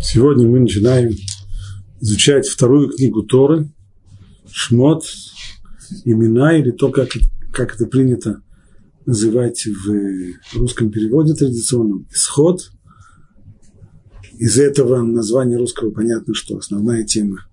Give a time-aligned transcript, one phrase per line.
[0.00, 1.12] Сегодня мы начинаем
[2.00, 3.68] изучать вторую книгу Торы,
[4.50, 5.04] Шмот,
[6.04, 7.08] имена, или то, как,
[7.52, 8.40] как это принято
[9.06, 12.70] называть в русском переводе традиционном, исход.
[14.38, 17.46] Из этого названия русского понятно, что основная тема,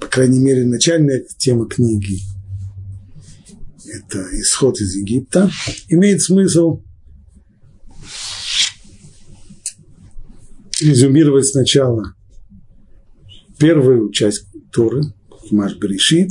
[0.00, 2.20] по крайней мере, начальная тема книги–
[3.86, 5.50] это исход из Египта.
[5.88, 6.80] Имеет смысл
[10.80, 12.14] резюмировать сначала
[13.58, 16.30] первую часть Торы, Хумаш Берешит,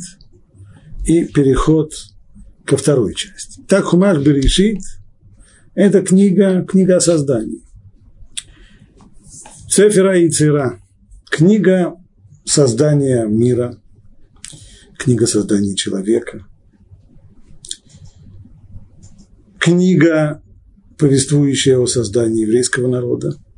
[1.05, 1.93] и переход
[2.65, 3.61] ко второй части.
[3.67, 4.79] Так Хумаш Берешит–
[5.75, 7.61] это книга, книга о создании.
[9.67, 10.81] Сефера и Цира–
[11.29, 11.95] книга
[12.43, 13.79] создания мира,
[14.97, 16.47] книга создания человека,
[19.59, 20.41] книга,
[20.97, 23.35] повествующая о создании еврейского народа–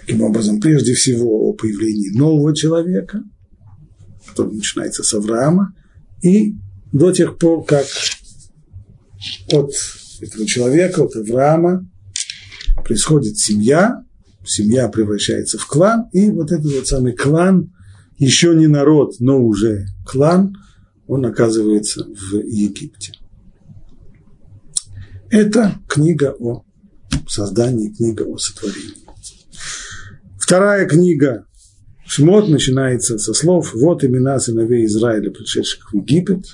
[0.00, 3.22] Таким образом, прежде всего о появлении нового человека,
[4.26, 5.74] который начинается с Авраама,
[6.22, 6.54] и
[6.92, 7.86] до тех пор, как
[9.52, 9.70] от
[10.20, 11.88] этого человека, от Авраама,
[12.84, 14.04] происходит семья,
[14.44, 17.72] семья превращается в клан, и вот этот вот самый клан,
[18.18, 20.56] еще не народ, но уже клан,
[21.06, 23.12] он оказывается в Египте.
[25.30, 26.64] Это книга о
[27.28, 28.99] создании, книга о сотворении.
[30.50, 31.46] Вторая книга
[32.04, 36.44] Шмот начинается со слов «Вот имена сыновей Израиля, пришедших в Египет».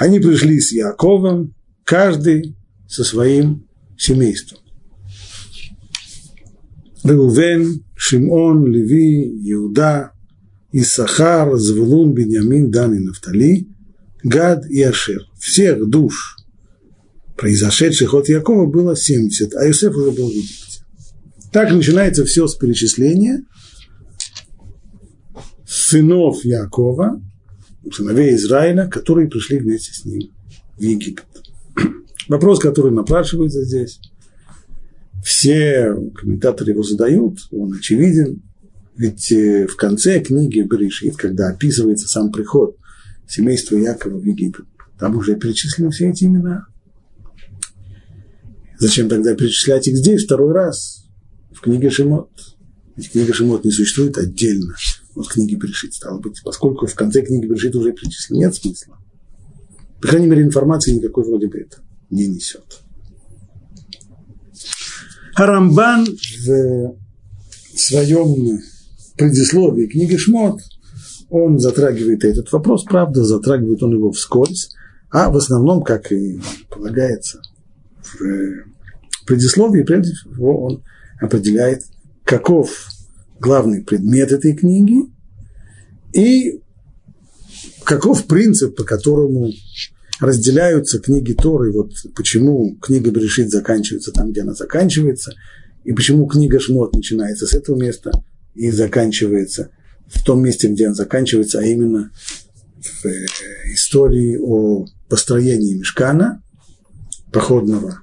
[0.00, 2.56] Они пришли с Яковом, каждый
[2.88, 4.58] со своим семейством.
[7.04, 10.10] Реувен, Шимон, Леви, Иуда,
[10.72, 13.68] Исахар, Звулун, Беньямин, Дан и Нафтали,
[14.24, 15.22] Гад и Ашер.
[15.38, 16.36] Всех душ,
[17.36, 20.73] произошедших от Якова, было 70, а Иосиф уже был в Египте.
[21.54, 23.44] Так начинается все с перечисления
[25.64, 27.22] сынов Якова,
[27.92, 30.32] сыновей Израиля, которые пришли вместе с ним
[30.76, 31.26] в Египет.
[32.28, 34.00] Вопрос, который напрашивается здесь,
[35.24, 38.42] все комментаторы его задают, он очевиден,
[38.96, 42.76] ведь э, в конце книги Берешит, когда описывается сам приход
[43.28, 44.64] семейства Якова в Египет,
[44.98, 46.66] там уже перечислены все эти имена.
[48.80, 51.03] Зачем тогда перечислять их здесь второй раз?
[51.64, 52.30] Книге Шимот.
[52.96, 54.74] Ведь книга Шимот не существует отдельно
[55.16, 58.98] от книги Берешит, стало быть, поскольку в конце книги Берешит уже перечислено, нет смысла.
[60.00, 61.78] По крайней мере, информации никакой вроде бы это
[62.10, 62.80] не несет.
[65.34, 66.96] Харамбан в
[67.76, 68.60] своем
[69.16, 70.60] предисловии книги Шмот,
[71.30, 74.70] он затрагивает этот вопрос, правда, затрагивает он его вскользь,
[75.10, 77.40] а в основном, как и полагается
[78.02, 80.84] в предисловии, прежде всего он
[81.20, 81.82] определяет,
[82.24, 82.88] каков
[83.38, 85.10] главный предмет этой книги
[86.12, 86.60] и
[87.84, 89.50] каков принцип, по которому
[90.20, 95.34] разделяются книги Торы, вот почему книга Брешит заканчивается там, где она заканчивается,
[95.84, 98.10] и почему книга Шмот начинается с этого места
[98.54, 99.70] и заканчивается
[100.06, 102.10] в том месте, где она заканчивается, а именно
[102.80, 103.26] в э,
[103.72, 106.42] истории о построении Мешкана,
[107.32, 108.02] походного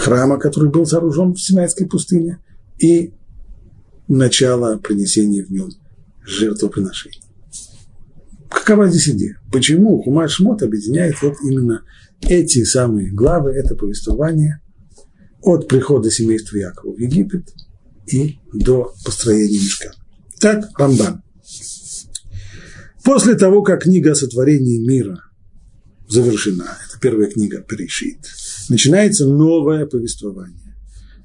[0.00, 2.38] храма, который был сооружен в Синайской пустыне,
[2.78, 3.12] и
[4.08, 5.70] начало принесения в нем
[6.24, 7.22] жертвоприношений.
[8.48, 9.38] Какова здесь идея?
[9.52, 11.82] Почему Хумаш Шмот объединяет вот именно
[12.22, 14.60] эти самые главы, это повествование
[15.42, 17.54] от прихода семейства Якова в Египет
[18.06, 19.92] и до построения мешка.
[20.40, 21.22] Так, Рамбан.
[23.04, 25.22] После того, как книга о сотворении мира
[26.08, 28.18] завершена, это первая книга Перешит,
[28.70, 30.76] начинается новое повествование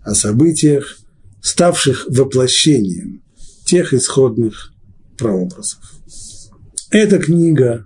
[0.03, 0.97] о событиях,
[1.41, 3.23] ставших воплощением
[3.65, 4.73] тех исходных
[5.17, 5.79] прообразов.
[6.89, 7.85] Эта книга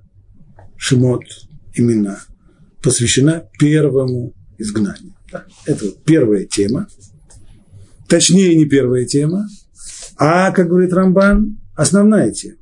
[0.78, 1.24] Шимот
[1.74, 2.22] имена
[2.82, 5.16] посвящена первому изгнанию.
[5.32, 6.88] Да, это вот первая тема,
[8.08, 9.48] точнее не первая тема,
[10.18, 12.58] а, как говорит Рамбан, основная тема.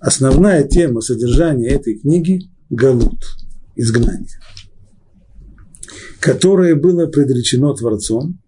[0.00, 3.24] Основная тема содержания этой книги– Галут,
[3.76, 4.40] изгнание
[6.20, 8.38] которое было предречено Творцом,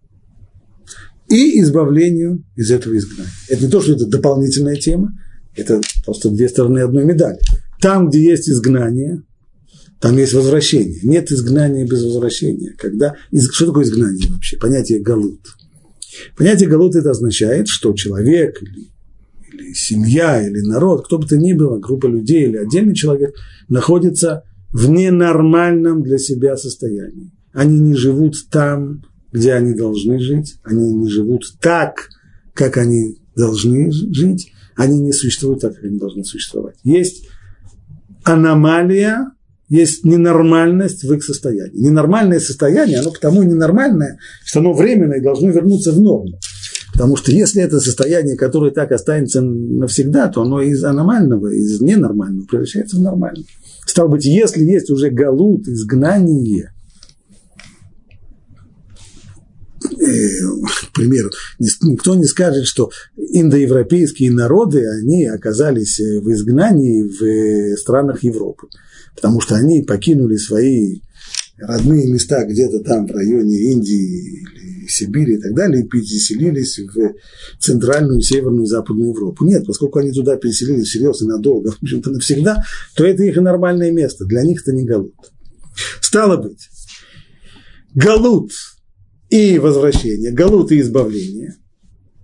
[1.28, 3.32] и избавлению из этого изгнания.
[3.48, 5.18] Это не то, что это дополнительная тема,
[5.56, 7.38] это просто две стороны одной медали.
[7.80, 9.22] Там, где есть изгнание,
[9.98, 11.00] там есть возвращение.
[11.02, 12.74] Нет изгнания без возвращения.
[12.76, 13.16] Когда,
[13.52, 14.58] что такое изгнание вообще?
[14.58, 15.40] Понятие галут.
[16.36, 18.88] Понятие галут это означает, что человек или,
[19.52, 23.34] или семья, или народ, кто бы то ни было, группа людей или отдельный человек
[23.68, 24.42] находится
[24.72, 27.30] в ненормальном для себя состоянии.
[27.52, 29.02] Они не живут там,
[29.32, 32.08] где они должны жить, они не живут так,
[32.54, 36.76] как они должны жить, они не существуют так, как они должны существовать.
[36.82, 37.28] Есть
[38.24, 39.32] аномалия,
[39.68, 41.78] есть ненормальность в их состоянии.
[41.78, 46.38] Ненормальное состояние, оно потому и ненормальное, что оно временно и должно вернуться в норму.
[46.92, 52.44] Потому что если это состояние, которое так останется навсегда, то оно из аномального, из ненормального
[52.44, 53.46] превращается в нормальное.
[53.86, 56.68] Стало быть, если есть уже галут, изгнание, э,
[59.82, 68.68] к примеру, никто не скажет, что индоевропейские народы, они оказались в изгнании в странах Европы,
[69.14, 71.00] потому что они покинули свои
[71.58, 77.14] родные места где-то там в районе Индии или Сибири и так далее, и переселились в
[77.60, 79.44] Центральную, Северную и Западную Европу.
[79.44, 82.64] Нет, поскольку они туда переселились всерьез и надолго, в общем-то навсегда,
[82.96, 85.14] то это их нормальное место, для них это не Галут.
[86.00, 86.68] Стало быть,
[87.94, 88.50] Галут
[89.32, 91.56] и возвращение, Галут и избавление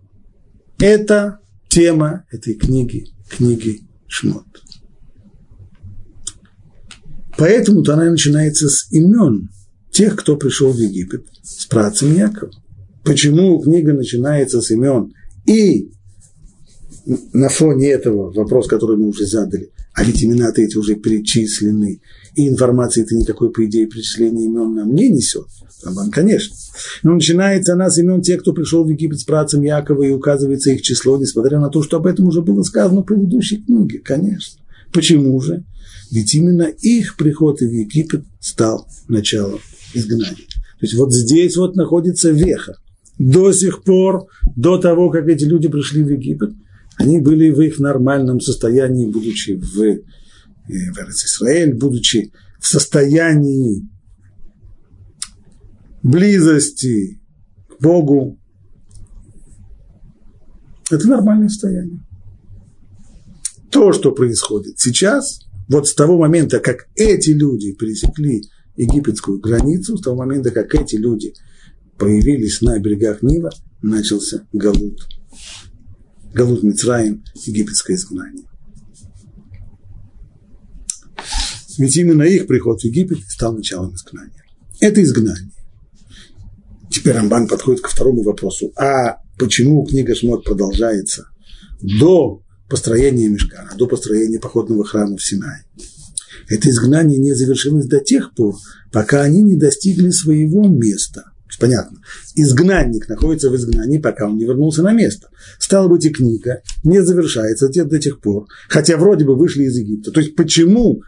[0.78, 1.38] –это
[1.70, 4.44] тема этой книги, книги Шмот.
[7.38, 9.48] Поэтому-то она начинается с имен
[9.90, 12.52] тех, кто пришел в Египет, с працем Якова.
[13.04, 15.14] Почему книга начинается с имен?
[15.46, 15.90] И
[17.32, 22.00] на фоне этого вопрос, который мы уже задали, а ведь имена-то эти уже перечислены,
[22.36, 25.46] и информации-то никакой, по идее, перечисления имен нам не несет.
[25.82, 26.54] Рамбан, конечно.
[27.02, 30.70] Но начинается она с имен тех, кто пришел в Египет с працем Якова, и указывается
[30.70, 34.60] их число, несмотря на то, что об этом уже было сказано в предыдущей книге, конечно.
[34.92, 35.64] Почему же?
[36.12, 39.58] Ведь именно их приход в Египет стал началом
[39.94, 40.46] изгнания.
[40.78, 42.76] То есть вот здесь вот находится веха.
[43.18, 46.52] До сих пор, до того, как эти люди пришли в Египет,
[46.98, 50.02] они были в их нормальном состоянии, будучи в, э,
[50.66, 53.88] в Израиль, будучи в состоянии
[56.02, 57.20] близости
[57.68, 58.38] к Богу.
[60.90, 62.00] Это нормальное состояние.
[63.70, 68.42] То, что происходит сейчас, вот с того момента, как эти люди пересекли
[68.76, 71.32] египетскую границу, с того момента, как эти люди
[71.96, 73.50] появились на берегах Нила,
[73.82, 75.17] начался Галут.
[76.38, 78.44] Галут Мицраим, египетское изгнание.
[81.78, 84.44] Ведь именно их приход в Египет стал началом изгнания.
[84.80, 85.50] Это изгнание.
[86.92, 88.72] Теперь Рамбан подходит ко второму вопросу.
[88.76, 91.26] А почему книга Шмот продолжается
[91.80, 95.64] до построения мешкана, до построения походного храма в Синае.
[96.48, 98.54] Это изгнание не завершилось до тех пор,
[98.92, 101.32] пока они не достигли своего места.
[101.58, 101.98] Понятно.
[102.34, 105.28] Изгнанник находится в изгнании, пока он не вернулся на место.
[105.58, 110.12] Стало быть, и книга не завершается до тех пор, хотя вроде бы вышли из Египта.
[110.12, 111.02] То есть почему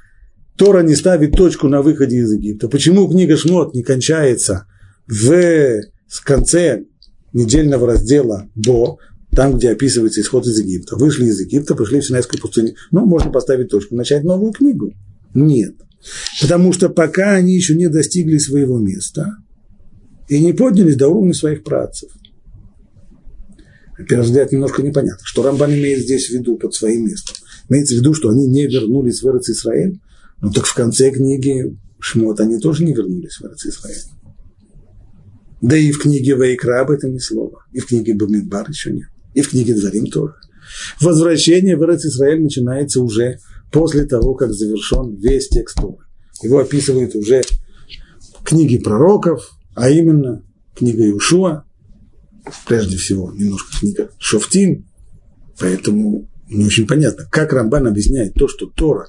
[0.56, 2.68] Тора не ставит точку на выходе из Египта?
[2.68, 4.66] Почему книга Шмот не кончается
[5.06, 6.84] в конце
[7.32, 8.98] недельного раздела Бо,
[9.30, 10.96] там, где описывается исход из Египта.
[10.96, 12.74] Вышли из Египта, пришли в Синайскую пустыню.
[12.90, 14.92] Ну, можно поставить точку, начать новую книгу.
[15.34, 15.74] Нет.
[16.40, 19.36] Потому что пока они еще не достигли своего места
[20.30, 22.10] и не поднялись до уровня своих працев.
[23.98, 27.36] На первый взгляд, немножко непонятно, что Рамбан имеет здесь в виду под своим местом.
[27.68, 30.00] Имеется в виду, что они не вернулись в Эрец Исраэль.
[30.40, 34.04] Ну так в конце книги Шмот они тоже не вернулись в Эрец Исраэль.
[35.60, 37.66] Да и в книге Вайкра об этом ни слова.
[37.72, 40.34] И в книге Бамидбар еще нет и в книге Дворим тоже.
[41.00, 43.38] Возвращение в Эрец Израиль начинается уже
[43.72, 46.04] после того, как завершен весь текст Торы.
[46.42, 47.42] Его описывают уже
[48.44, 50.42] книги пророков, а именно
[50.74, 51.64] книга Иушуа,
[52.66, 54.86] прежде всего немножко книга Шофтим,
[55.58, 59.08] поэтому не очень понятно, как Рамбан объясняет то, что Тора,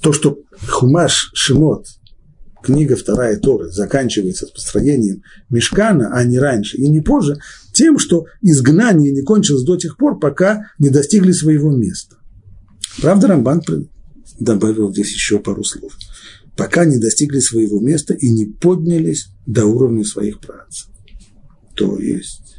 [0.00, 1.86] то, что Хумаш Шимот
[2.62, 7.38] книга вторая Торы заканчивается с построением Мешкана, а не раньше и не позже,
[7.72, 12.16] тем, что изгнание не кончилось до тех пор, пока не достигли своего места.
[13.00, 13.62] Правда, Рамбан
[14.40, 15.92] добавил здесь еще пару слов.
[16.58, 20.88] Пока не достигли своего места и не поднялись до уровня своих працев.
[21.76, 22.56] То есть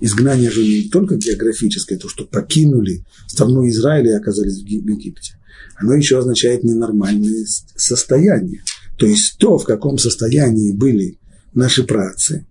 [0.00, 5.34] изгнание же не только географическое, то, что покинули страну Израиля и оказались в Египте.
[5.76, 7.46] Оно еще означает ненормальное
[7.76, 8.64] состояние.
[8.98, 11.20] То есть то, в каком состоянии были
[11.54, 12.48] наши працы,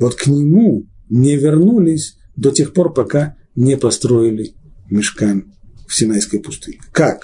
[0.00, 4.52] вот к нему не вернулись до тех пор, пока не построили
[4.90, 5.54] мешкан
[5.86, 6.80] в Синайской пустыне.
[6.90, 7.22] Как?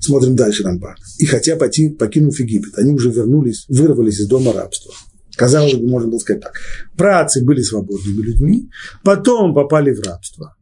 [0.00, 0.96] Смотрим дальше Рамбан.
[1.18, 4.92] И хотя покинув Египет, они уже вернулись, вырвались из дома рабства.
[5.36, 6.54] Казалось бы, можно было сказать так.
[6.96, 8.70] Працы были свободными людьми,
[9.04, 10.56] потом попали в рабство.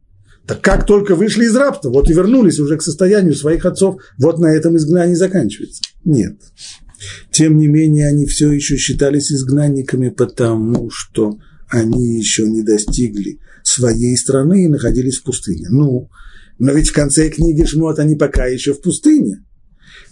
[0.45, 4.39] Так как только вышли из рабства, вот и вернулись уже к состоянию своих отцов, вот
[4.39, 5.81] на этом изгнание заканчивается.
[6.03, 6.37] Нет.
[7.31, 11.37] Тем не менее, они все еще считались изгнанниками, потому что
[11.69, 15.67] они еще не достигли своей страны и находились в пустыне.
[15.69, 16.09] Ну,
[16.59, 19.43] но ведь в конце книги Шмот они пока еще в пустыне.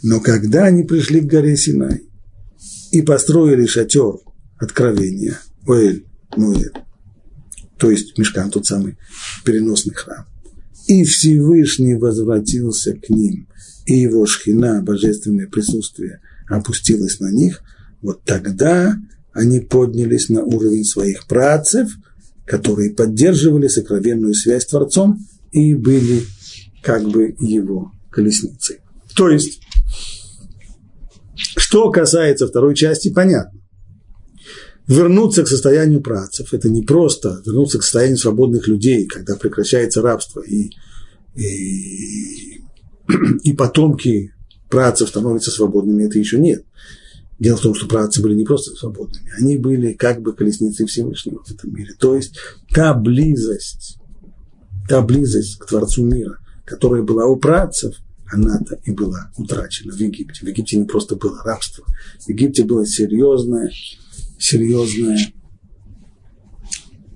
[0.02, 2.04] Но когда они пришли к горе Синай
[2.92, 4.16] и построили шатер
[4.58, 6.06] откровения, Оэль,
[7.78, 8.98] то есть Мешкан, тот самый
[9.44, 10.26] переносный храм,
[10.88, 13.48] и Всевышний возвратился к ним,
[13.86, 17.62] и его шхина, божественное присутствие, опустилось на них,
[18.02, 18.98] вот тогда
[19.34, 21.90] они поднялись на уровень своих працев,
[22.46, 25.20] которые поддерживали сокровенную связь с Творцом
[25.52, 26.24] и были
[26.82, 28.78] как бы его колесницей.
[29.16, 29.62] То есть,
[31.36, 33.60] что касается второй части, понятно.
[34.88, 40.42] Вернуться к состоянию працев– это не просто вернуться к состоянию свободных людей, когда прекращается рабство,
[40.42, 40.72] и,
[41.36, 42.64] и,
[43.44, 44.32] и потомки
[44.70, 46.64] працев становятся свободными, это еще нет.
[47.40, 51.44] Дело в том, что працы были не просто свободными, они были как бы колесницей Всевышнего
[51.44, 51.94] в этом мире.
[52.00, 52.36] То есть
[52.74, 53.98] та близость,
[54.88, 57.96] та близость к Творцу мира, которая была у працев,
[58.26, 60.46] она-то и была утрачена в Египте.
[60.46, 61.86] В Египте не просто было рабство,
[62.20, 63.72] в Египте было серьезное,
[64.38, 65.18] серьезная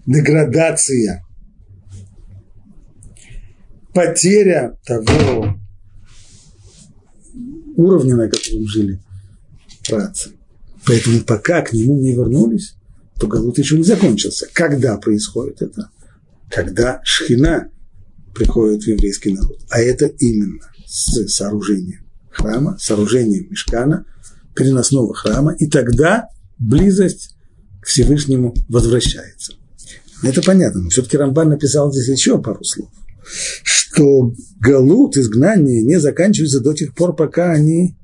[0.06, 1.26] деградация,
[3.94, 5.60] потеря того
[7.76, 9.02] уровня, на котором жили
[9.88, 10.32] працы.
[10.86, 12.76] Поэтому пока к нему не вернулись,
[13.20, 14.48] то Галут еще не закончился.
[14.54, 15.90] Когда происходит это?
[16.50, 17.71] Когда Шхина
[18.34, 19.60] приходит в еврейский народ.
[19.70, 24.06] А это именно с сооружением храма, сооружением мешкана,
[24.56, 27.36] переносного храма, и тогда близость
[27.82, 29.54] к Всевышнему возвращается.
[30.24, 32.90] Это понятно, но все-таки Рамбан написал здесь еще пару слов,
[33.24, 37.98] что галут, изгнание не заканчивается до тех пор, пока они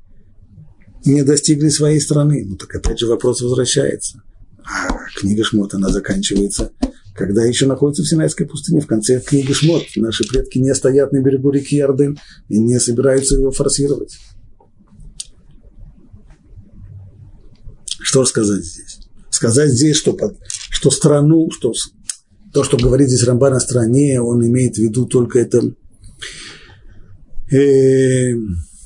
[1.05, 2.43] не достигли своей страны.
[2.45, 4.23] Ну так опять же вопрос возвращается.
[4.63, 6.71] А книга Шмот, она заканчивается
[7.17, 9.83] когда еще находится в Синайской пустыне, в конце книги Шмот.
[9.95, 14.17] Наши предки не стоят на берегу реки Ярден и не собираются его форсировать.
[17.99, 18.99] Что сказать здесь?
[19.31, 20.37] Сказать здесь, что, под,
[20.69, 21.73] что страну, что
[22.53, 25.61] то, что говорит здесь Рамбан о стране, он имеет в виду только это
[27.51, 28.33] э,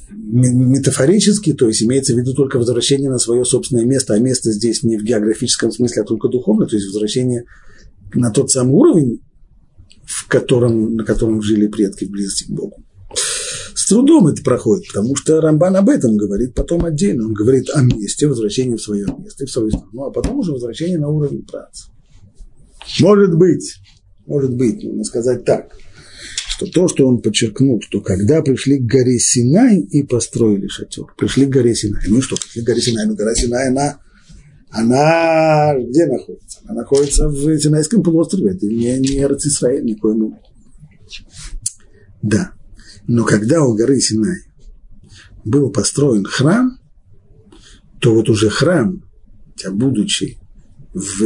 [0.09, 4.83] метафорически, то есть имеется в виду только возвращение на свое собственное место, а место здесь
[4.83, 7.43] не в географическом смысле, а только духовно, то есть возвращение
[8.13, 9.21] на тот самый уровень,
[10.05, 12.83] в котором, на котором жили предки в близости к Богу.
[13.73, 17.25] С трудом это проходит, потому что Рамбан об этом говорит потом отдельно.
[17.25, 20.97] Он говорит о месте, возвращении в свое место, в свою страну, а потом уже возвращение
[20.97, 21.85] на уровень працы.
[22.99, 23.75] Может быть,
[24.25, 25.75] может быть, можно сказать так,
[26.47, 31.45] что то, что он подчеркнул, что когда пришли к горе Синай и построили шатер, пришли
[31.45, 33.99] к горе Синай, ну что, пришли к горе Синай, ну гора Синай, она
[34.71, 36.59] она где находится?
[36.65, 38.51] Она находится в Синайском полуострове.
[38.51, 40.37] Это не, не Израиль никоим
[42.21, 42.53] Да.
[43.07, 44.37] Но когда у горы Синай
[45.43, 46.79] был построен храм,
[47.99, 49.03] то вот уже храм,
[49.69, 50.37] будучи
[50.93, 51.21] в,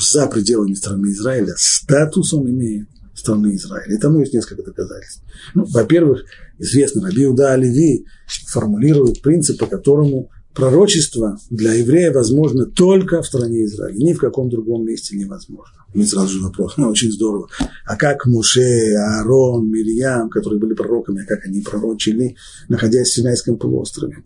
[0.00, 3.94] за пределами страны Израиля, статус он имеет страны Израиля.
[3.94, 5.22] И тому есть несколько доказательств.
[5.54, 6.24] Ну, во-первых,
[6.58, 8.06] известно, Раби Уда Оливи
[8.48, 10.30] формулирует принцип, по которому
[10.60, 15.74] пророчество для еврея возможно только в стране Израиля, ни в каком другом месте невозможно.
[15.94, 17.48] И сразу же вопрос, ну, очень здорово.
[17.86, 22.36] А как Муше, Аарон, Мирьям, которые были пророками, а как они пророчили,
[22.68, 24.18] находясь в Синайском полуострове?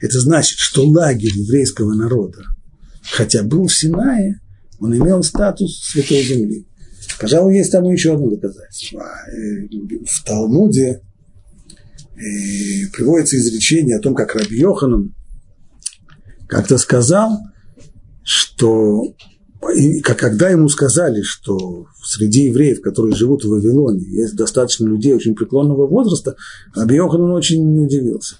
[0.00, 2.44] Это значит, что лагерь еврейского народа,
[3.02, 4.40] хотя был в Синае,
[4.80, 6.66] он имел статус святой земли.
[7.20, 9.00] Пожалуй, есть там еще одно доказательство.
[9.00, 9.68] Э,
[10.06, 11.02] в Талмуде
[12.16, 15.14] и приводится изречение о том, как Раби Йоханан
[16.48, 17.38] как-то сказал,
[18.22, 19.14] что
[20.02, 25.86] когда ему сказали, что среди евреев, которые живут в Вавилоне, есть достаточно людей очень преклонного
[25.86, 26.36] возраста,
[26.74, 28.36] Раби Йоханан очень не удивился.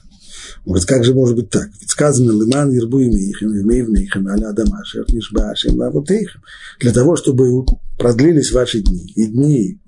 [0.64, 1.68] Он говорит, как же может быть так?
[1.80, 6.42] Ведь сказано, лиман ербу имейхем, имейвнейхем, аля адамашер, нишбашем, лавутейхем.
[6.80, 7.64] Для того, чтобы
[7.98, 9.80] продлились ваши дни, и дни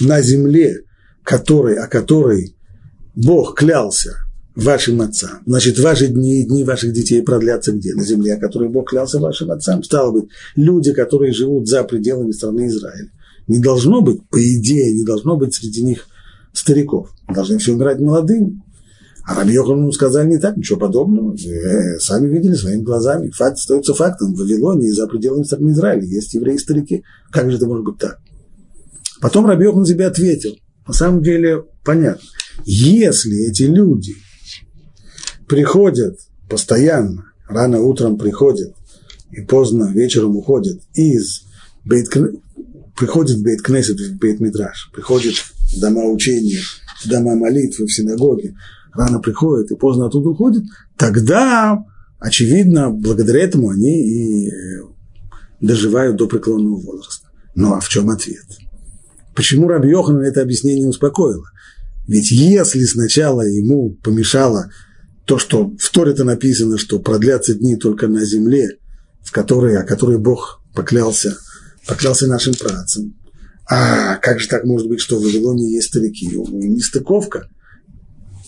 [0.00, 0.82] на земле,
[1.24, 2.56] который, о которой
[3.14, 4.16] Бог клялся
[4.54, 5.42] вашим отцам.
[5.46, 7.94] Значит, ваши дни и дни ваших детей продлятся где?
[7.94, 9.82] На земле, о которой Бог клялся вашим отцам.
[9.82, 13.10] Стало быть, люди, которые живут за пределами страны Израиля.
[13.48, 16.06] Не должно быть, по идее, не должно быть среди них
[16.52, 17.10] стариков.
[17.32, 18.62] Должны все умирать молодыми.
[19.24, 21.34] А Раби Йохану сказали не так, ничего подобного.
[21.34, 23.30] Э, сами видели своими глазами.
[23.30, 24.34] Факт остается фактом.
[24.34, 27.04] В Вавилоне и за пределами страны Израиля есть евреи-старики.
[27.30, 28.18] Как же это может быть так?
[29.20, 30.56] Потом Раби себе ответил.
[30.86, 32.22] На самом деле, понятно.
[32.64, 34.14] Если эти люди
[35.52, 36.18] приходят
[36.48, 38.74] постоянно, рано утром приходят
[39.30, 41.42] и поздно вечером уходят из
[41.84, 42.08] бейт,
[42.96, 46.58] приходят в бейт кнесет, в бейт мидраш, приходят в дома учения,
[47.04, 48.54] в дома молитвы, в синагоге,
[48.94, 50.64] рано приходят и поздно оттуда уходят,
[50.96, 51.84] тогда,
[52.18, 54.52] очевидно, благодаря этому они и э,
[55.60, 57.28] доживают до преклонного возраста.
[57.54, 58.46] Ну а в чем ответ?
[59.34, 61.44] Почему Раби Йохан это объяснение успокоило?
[62.08, 64.70] Ведь если сначала ему помешало
[65.24, 68.78] то, что в Торе-то написано, что продлятся дни только на земле,
[69.22, 71.36] в которой, о которой Бог поклялся,
[71.86, 73.14] поклялся нашим працам.
[73.66, 76.26] А как же так может быть, что в Вавилоне есть старики?
[76.26, 77.48] Нестыковка.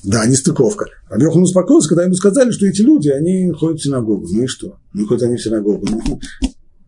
[0.02, 0.86] Да, нестыковка.
[1.08, 4.28] Рабьехан успокоился, когда ему сказали, что эти люди, они ходят в синагогу.
[4.30, 4.78] Ну и что?
[4.92, 5.86] Ну, хоть они в синагогу.
[5.88, 6.20] Ну,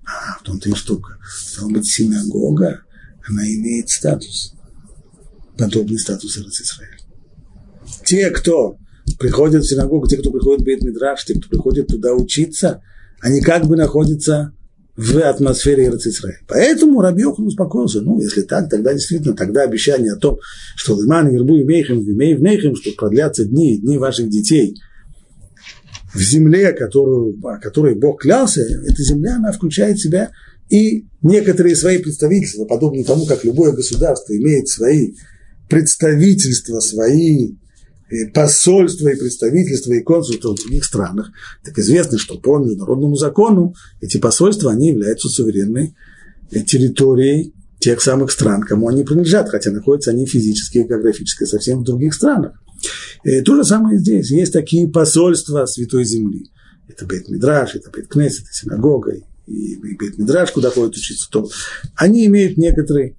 [0.05, 1.17] а, в том-то и штука.
[1.27, 2.83] Стало быть, синагога,
[3.27, 4.55] она имеет статус,
[5.57, 6.99] подобный статус Израиля.
[8.05, 8.77] Те, кто
[9.19, 12.83] приходят в синагогу, те, кто приходит в Бейт-Мидраш, те, кто приходит туда учиться,
[13.21, 14.53] они как бы находятся
[14.97, 16.39] в атмосфере Израиля.
[16.49, 18.01] Поэтому Рабьехан успокоился.
[18.01, 20.39] Ну, если так, тогда действительно, тогда обещание о том,
[20.75, 24.77] что Лиман, Вербу и Мейхем, Вимей в Нейхем, что продлятся дни, дни ваших детей–
[26.17, 30.31] в земле, которую, о которой Бог клялся, эта земля, она включает в себя
[30.69, 35.13] и некоторые свои представительства, подобно тому, как любое государство имеет свои
[35.69, 37.55] представительства, свои
[38.11, 41.31] э, посольства и представительства и консульства в других странах,
[41.65, 45.95] так известно, что по международному закону эти посольства, они являются суверенной
[46.51, 51.81] э, территорией тех самых стран, кому они принадлежат, хотя находятся они физически и географически совсем
[51.81, 52.61] в других странах.
[53.25, 54.31] И то же самое здесь.
[54.31, 56.51] Есть такие посольства Святой Земли.
[56.89, 59.15] Это Бет Мидраш, это Бет Кнесет, это синагога,
[59.47, 61.49] и Бет Мидраш, куда ходят учиться то.
[61.97, 63.17] Они имеют некоторый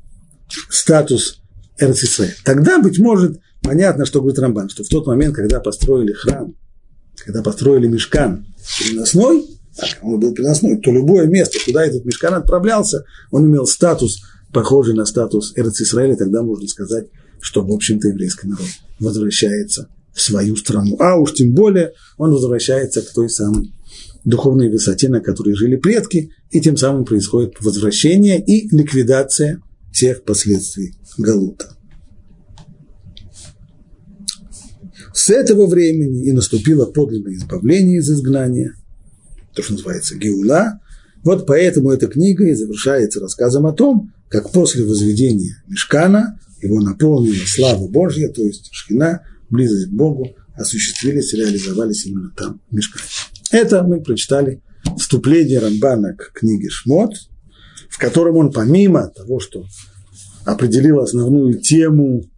[0.70, 1.42] статус
[1.78, 2.36] Эрцисраэль.
[2.44, 6.56] Тогда, быть может, понятно, что говорит Рамбан, что в тот момент, когда построили храм,
[7.18, 8.46] когда построили мешкан
[8.80, 9.46] переносной,
[9.76, 14.22] так, он был переносной, то любое место, куда этот мешкан отправлялся, он имел статус,
[14.52, 17.08] похожий на статус Эрцисраэля, тогда можно сказать,
[17.40, 18.68] что, в общем-то, еврейский народ
[19.00, 20.98] возвращается в свою страну.
[21.00, 23.72] А уж тем более он возвращается к той самой
[24.26, 30.96] духовной высоте, на которой жили предки, и тем самым происходит возвращение и ликвидация всех последствий
[31.18, 31.77] Галута.
[35.18, 38.76] С этого времени и наступило подлинное избавление из изгнания,
[39.56, 40.80] то, что называется Геула.
[41.24, 47.48] Вот поэтому эта книга и завершается рассказом о том, как после возведения Мешкана его наполнила
[47.48, 53.08] слава Божья, то есть шхина, близость к Богу, осуществились, реализовались именно там, в Мешкане.
[53.50, 54.62] Это мы прочитали
[55.00, 57.16] вступление Рамбана к книге Шмот,
[57.90, 59.66] в котором он помимо того, что
[60.46, 62.30] определил основную тему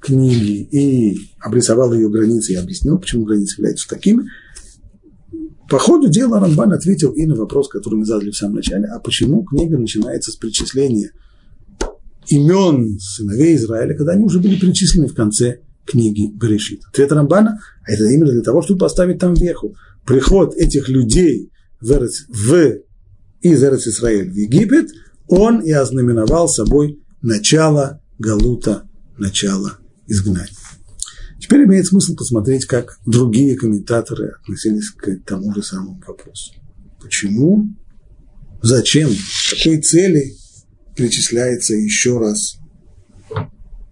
[0.00, 4.24] книги и обрисовал ее границы и объяснил, почему границы являются такими,
[5.68, 8.98] по ходу дела Рамбан ответил и на вопрос, который мы задали в самом начале, а
[8.98, 11.12] почему книга начинается с причисления
[12.26, 16.80] имен сыновей Израиля, когда они уже были перечислены в конце книги Берешит.
[16.90, 19.76] Ответ Рамбана– это именно для того, чтобы поставить там веху.
[20.04, 22.80] Приход этих людей в, Эрец, в,
[23.40, 24.88] из Эрец Израиль в Египет,
[25.28, 29.78] он и ознаменовал собой начало Галута, начало
[30.10, 30.54] изгнания.
[31.40, 36.52] Теперь имеет смысл посмотреть, как другие комментаторы относились к тому же самому вопросу.
[37.00, 37.66] Почему?
[38.62, 39.10] Зачем?
[39.50, 40.34] Какой цели
[40.94, 42.60] перечисляется еще раз,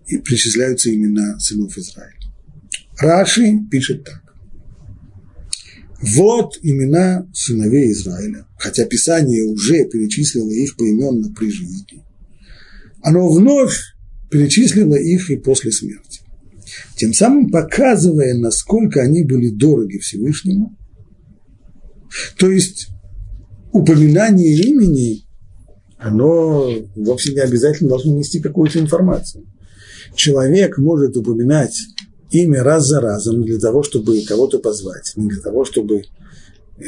[0.09, 2.15] и причисляются имена сынов Израиля.
[2.99, 4.23] Раши пишет так.
[6.01, 12.05] Вот имена сыновей Израиля, хотя Писание уже перечислило их поименно при жизни.
[13.03, 13.79] Оно вновь
[14.31, 16.08] перечислило их и после смерти.
[16.99, 20.77] Тем самым показывая, насколько они были дороги Всевышнему.
[22.37, 22.89] То есть
[23.73, 25.23] упоминание имени
[25.97, 29.47] оно вовсе не обязательно должно нести какую-то информацию.
[30.17, 31.77] Человек может упоминать
[32.33, 36.03] имя раз за разом для того, чтобы кого-то позвать, не для того, чтобы
[36.79, 36.83] э,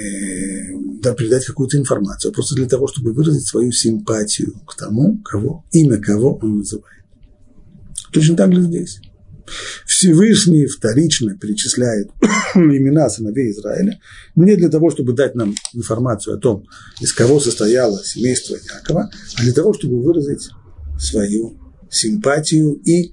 [1.03, 5.65] да, передать какую-то информацию, а просто для того, чтобы выразить свою симпатию к тому, кого,
[5.71, 7.05] имя кого он называет.
[8.13, 9.01] Точно так же здесь.
[9.87, 12.11] Всевышний вторично перечисляет
[12.55, 14.01] имена сыновей Израиля
[14.37, 16.67] не для того, чтобы дать нам информацию о том,
[17.01, 20.51] из кого состояло семейство Якова, а для того, чтобы выразить
[20.99, 21.59] свою
[21.91, 23.13] симпатию и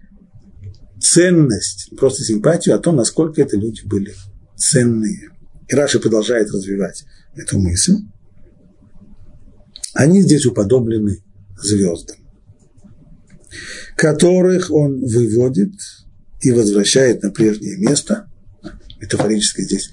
[1.02, 4.14] ценность, просто симпатию о том, насколько это люди были
[4.56, 5.30] ценные.
[5.68, 7.04] И Раши продолжает развивать
[7.36, 7.96] эту мысль.
[9.94, 11.24] Они здесь уподоблены
[11.62, 12.18] звездам,
[13.96, 15.74] которых он выводит
[16.48, 18.30] и возвращает на прежнее место,
[19.02, 19.92] метафорически здесь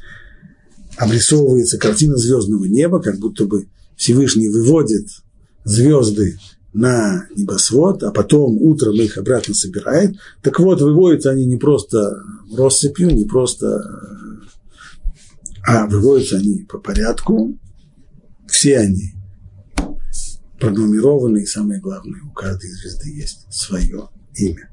[0.97, 5.09] обрисовывается картина звездного неба, как будто бы Всевышний выводит
[5.64, 6.38] звезды
[6.73, 10.17] на небосвод, а потом утром их обратно собирает.
[10.43, 12.23] Так вот, выводятся они не просто
[12.57, 13.83] россыпью, не просто,
[15.67, 17.59] а выводятся они по порядку.
[18.47, 19.14] Все они
[20.61, 24.71] пронумерованы, и самое главное, у каждой звезды есть свое имя.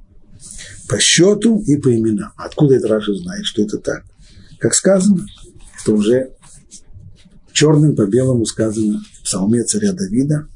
[0.87, 2.31] По счету и по именам.
[2.37, 4.03] Откуда это Раша знает, что это так?
[4.59, 5.25] Как сказано,
[5.81, 6.31] это уже
[7.53, 10.47] черным по белому сказано в псалме царя Давида.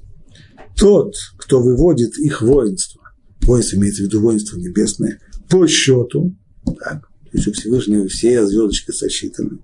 [0.76, 3.02] Тот, кто выводит их воинство,
[3.42, 5.20] воинство имеется в виду воинство небесное,
[5.50, 6.36] по счету,
[6.80, 9.60] так, у Всевышнего все звездочки сосчитаны,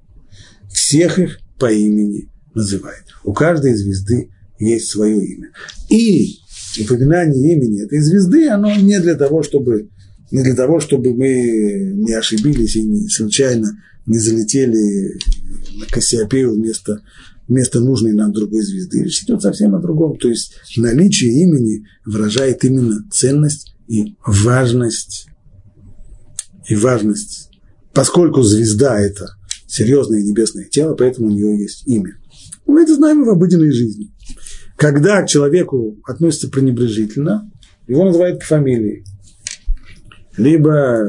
[0.72, 3.06] всех их по имени называет.
[3.24, 5.52] У каждой звезды есть свое имя.
[5.90, 6.38] И
[6.80, 9.90] упоминание имени этой звезды, оно не для того, чтобы,
[10.32, 15.20] не для того, чтобы мы не ошибились и не, случайно не залетели
[15.78, 17.02] на Кассиопею вместо,
[17.48, 19.04] вместо нужной нам другой звезды.
[19.04, 20.18] Речь идет совсем о другом.
[20.18, 25.28] То есть наличие имени выражает именно ценность и важность.
[26.68, 27.50] И важность.
[27.94, 29.36] Поскольку звезда– это
[29.68, 32.18] серьезное небесное тело, поэтому у нее есть имя.
[32.66, 34.14] Мы это знаем в обыденной жизни.
[34.78, 37.52] Когда к человеку относятся пренебрежительно,
[37.88, 39.04] его называют по фамилии.
[40.38, 41.04] Либо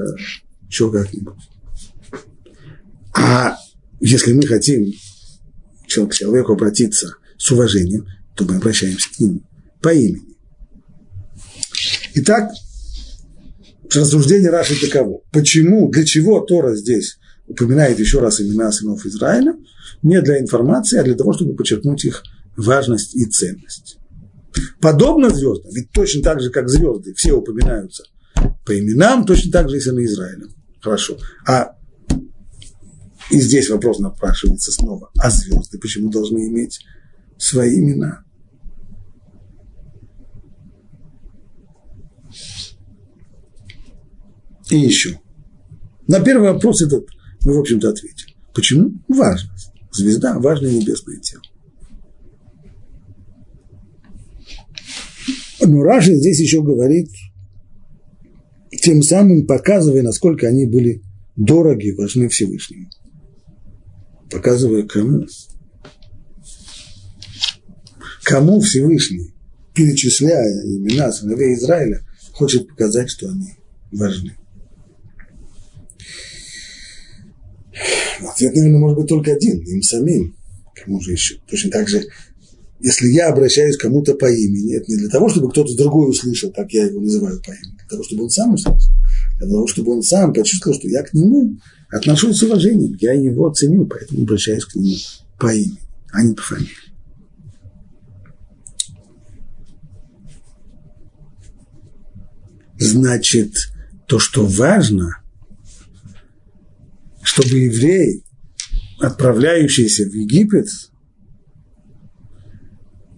[0.69, 1.35] еще как-нибудь.
[3.15, 3.57] А
[4.01, 4.93] если мы хотим
[5.87, 9.43] к человеку обратиться с уважением, то мы обращаемся к нему
[9.81, 10.37] по имени.
[12.15, 12.51] Итак,
[13.95, 15.21] рассуждение Раши таково.
[15.31, 19.55] Почему, для чего Тора здесь упоминает еще раз имена сынов Израиля?
[20.03, 22.23] Не для информации, а для того, чтобы подчеркнуть их
[22.57, 23.99] важность и ценность.
[24.81, 28.05] Подобно звездам, ведь точно так же, как звезды, все упоминаются
[28.65, 30.47] по именам, точно так же и сыны Израиля.
[30.81, 31.17] Хорошо.
[31.47, 31.77] А
[33.31, 35.11] и здесь вопрос напрашивается снова.
[35.19, 36.85] А звезды почему должны иметь
[37.39, 38.25] свои имена?
[44.71, 45.21] И еще.
[46.09, 47.07] На первый вопрос этот
[47.45, 48.35] мы, в общем-то, ответили.
[48.55, 48.91] Почему?
[49.09, 49.73] Важность.
[49.93, 51.43] Звезда– важное небесное тело.
[55.61, 57.09] Но Раша здесь еще говорит,
[58.83, 61.03] тем самым показывая, насколько они были
[61.37, 62.89] дороги, важны Всевышнему
[64.33, 65.27] показывая кому.
[68.25, 69.35] Кому Всевышний,
[69.75, 72.01] перечисляя имена сыновей Израиля,
[72.33, 73.55] хочет показать, что они
[73.93, 74.37] важны.
[78.21, 80.37] Ответ, наверное, может быть только один, им самим.
[80.75, 81.39] Кому же еще?
[81.49, 82.05] Точно так же,
[82.83, 86.51] если я обращаюсь к кому-то по имени, это не для того, чтобы кто-то другой услышал,
[86.51, 88.91] так я его называю по имени, для того, чтобы он сам услышал,
[89.39, 91.59] для того, чтобы он сам почувствовал, что я к нему
[91.91, 94.97] отношусь с уважением, я его ценю, поэтому обращаюсь к нему
[95.39, 95.79] по имени,
[96.11, 96.71] а не по фамилии.
[102.79, 103.55] Значит,
[104.09, 105.23] то, что важно,
[107.23, 108.25] чтобы еврей,
[108.99, 110.67] отправляющийся в Египет,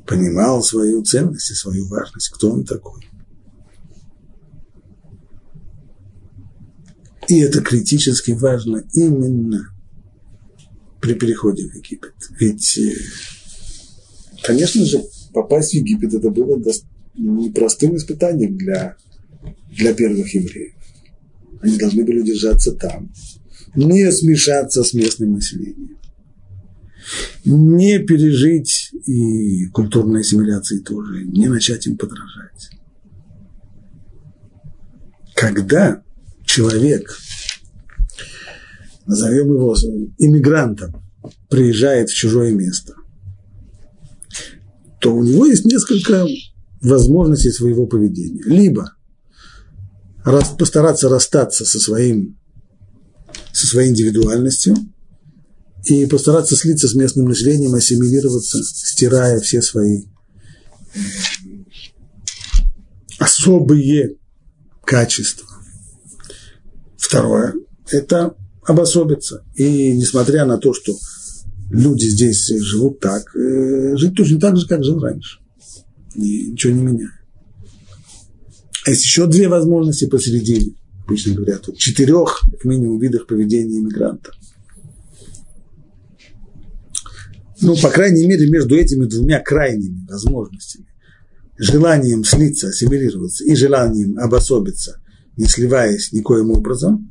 [0.06, 3.02] понимал свою ценность и свою важность, кто он такой.
[7.28, 9.74] И это критически важно именно
[11.00, 12.14] при переходе в Египет.
[12.38, 12.92] Ведь, э,
[14.42, 16.62] конечно же, попасть в Египет это было
[17.14, 18.96] непростым испытанием для,
[19.70, 20.74] для первых евреев.
[21.62, 23.12] Они должны были держаться там,
[23.74, 25.98] не смешаться с местным населением,
[27.44, 32.70] не пережить и культурной ассимиляции тоже, не начать им подражать.
[35.34, 36.02] Когда
[36.44, 37.18] человек,
[39.06, 39.74] назовем его
[40.18, 41.02] иммигрантом,
[41.48, 42.94] приезжает в чужое место,
[45.00, 46.26] то у него есть несколько
[46.80, 48.42] возможностей своего поведения.
[48.46, 48.94] Либо
[50.58, 52.38] постараться расстаться со, своим,
[53.52, 54.76] со своей индивидуальностью
[55.86, 60.04] и постараться слиться с местным населением, ассимилироваться, стирая все свои
[63.18, 64.16] особые
[64.84, 65.46] качества.
[66.96, 67.54] Второе–
[67.90, 69.44] это обособиться.
[69.56, 70.94] И несмотря на то, что
[71.70, 75.38] люди здесь живут так, э, жить точно так же, как жил раньше.
[76.14, 77.10] И ничего не меняет.
[78.86, 80.74] Есть еще две возможности посередине.
[81.04, 84.32] Обычно говорят, вот четырех, как минимум, видах поведения иммигранта.
[87.64, 90.86] Ну, по крайней мере, между этими двумя крайними возможностями,
[91.56, 95.00] желанием слиться, ассимилироваться и желанием обособиться,
[95.38, 97.10] не сливаясь никоим образом,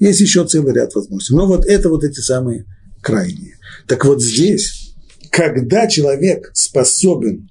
[0.00, 1.34] есть еще целый ряд возможностей.
[1.34, 2.64] Но вот это вот эти самые
[3.02, 3.56] крайние.
[3.86, 4.96] Так вот здесь,
[5.30, 7.48] когда человек способен,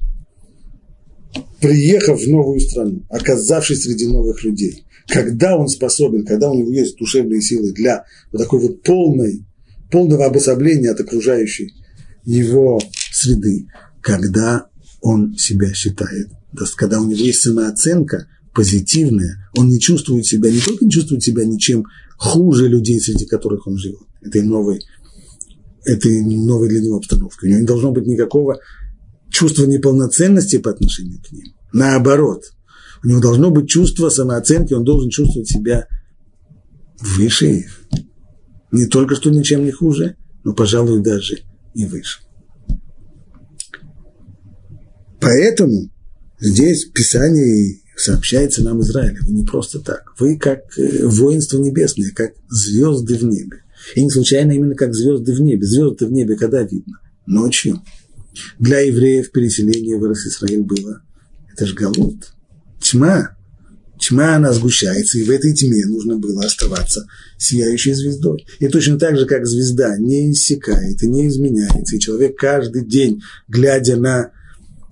[1.61, 6.97] приехав в новую страну, оказавшись среди новых людей, когда он способен, когда у него есть
[6.97, 8.03] душевные силы для
[8.33, 9.45] вот такой вот полной,
[9.89, 11.73] полного обособления от окружающей
[12.25, 12.79] его
[13.11, 13.67] среды,
[14.01, 14.67] когда
[15.01, 16.29] он себя считает,
[16.75, 21.43] когда у него есть самооценка позитивная, он не чувствует себя, не только не чувствует себя
[21.43, 21.85] ничем
[22.17, 24.79] хуже людей, среди которых он живет, этой новой,
[25.85, 27.49] этой новой для него обстановкой.
[27.49, 28.59] У него не должно быть никакого
[29.29, 31.53] чувства неполноценности по отношению к ним.
[31.73, 32.43] Наоборот,
[33.03, 35.87] у него должно быть чувство самооценки, он должен чувствовать себя
[36.99, 37.81] выше их.
[38.71, 41.39] Не только что ничем не хуже, но, пожалуй, даже
[41.73, 42.21] и выше.
[45.19, 45.89] Поэтому
[46.39, 49.19] здесь Писание сообщается нам Израиль.
[49.21, 50.13] Вы не просто так.
[50.19, 53.63] Вы как э, воинство небесное, как звезды в небе.
[53.95, 55.65] И не случайно именно как звезды в небе.
[55.65, 56.99] Звезды в небе когда видно?
[57.25, 57.81] Ночью.
[58.59, 61.01] Для евреев переселение в Израиль было.
[61.51, 62.33] Это же Галут.
[62.81, 63.35] Тьма.
[64.03, 68.45] Тьма, она сгущается, и в этой тьме нужно было оставаться сияющей звездой.
[68.59, 73.21] И точно так же, как звезда не иссякает и не изменяется, и человек каждый день,
[73.47, 74.31] глядя на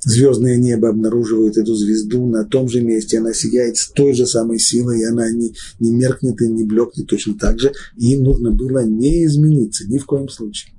[0.03, 4.59] звездное небо обнаруживает эту звезду на том же месте, она сияет с той же самой
[4.59, 7.73] силой, и она не, не меркнет и не блекнет точно так же.
[7.97, 10.73] И нужно было не измениться ни в коем случае.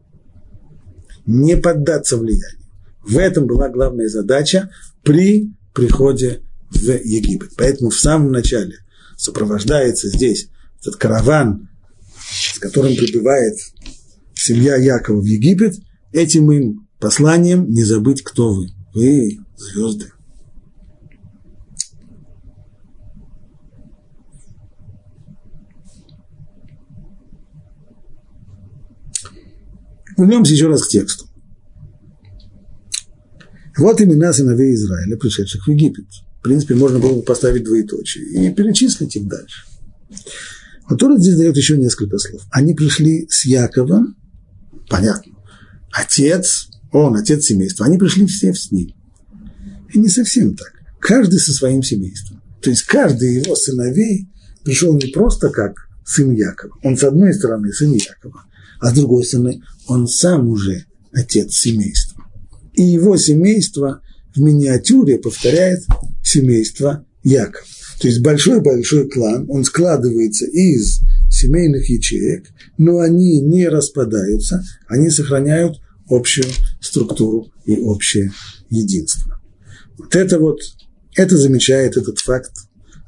[1.26, 2.62] Не поддаться влиянию.
[3.04, 4.70] В этом была главная задача
[5.02, 6.40] при приходе
[6.76, 7.52] в Египет.
[7.56, 8.78] Поэтому в самом начале
[9.16, 10.48] сопровождается здесь
[10.80, 11.68] этот караван,
[12.54, 13.58] с которым прибывает
[14.34, 15.76] семья Якова в Египет,
[16.12, 20.12] этим им посланием не забыть, кто вы– вы звезды.
[30.16, 31.26] Вернемся еще раз к тексту.
[33.78, 36.06] Вот имена сыновей Израиля, пришедших в Египет.
[36.42, 39.64] В принципе, можно было бы поставить двоеточие и перечислить их дальше.
[40.88, 42.42] Вот Тора здесь дает еще несколько слов.
[42.50, 44.16] Они пришли с Яковом,
[44.88, 45.34] понятно,
[45.92, 48.92] отец, он отец семейства, они пришли все с ним.
[49.94, 50.72] И не совсем так.
[50.98, 52.42] Каждый со своим семейством.
[52.60, 54.28] То есть каждый его сыновей
[54.64, 56.76] пришел не просто как сын Якова.
[56.82, 58.46] Он с одной стороны сын Якова,
[58.80, 62.20] а с другой стороны он сам уже отец семейства.
[62.72, 64.02] И его семейство
[64.34, 65.84] в миниатюре повторяет
[66.22, 67.64] семейство Якова.
[68.00, 75.80] То есть большой-большой клан, он складывается из семейных ячеек, но они не распадаются, они сохраняют
[76.08, 76.46] общую
[76.80, 78.32] структуру и общее
[78.70, 79.40] единство.
[79.98, 80.58] Вот это вот,
[81.14, 82.52] это замечает этот факт,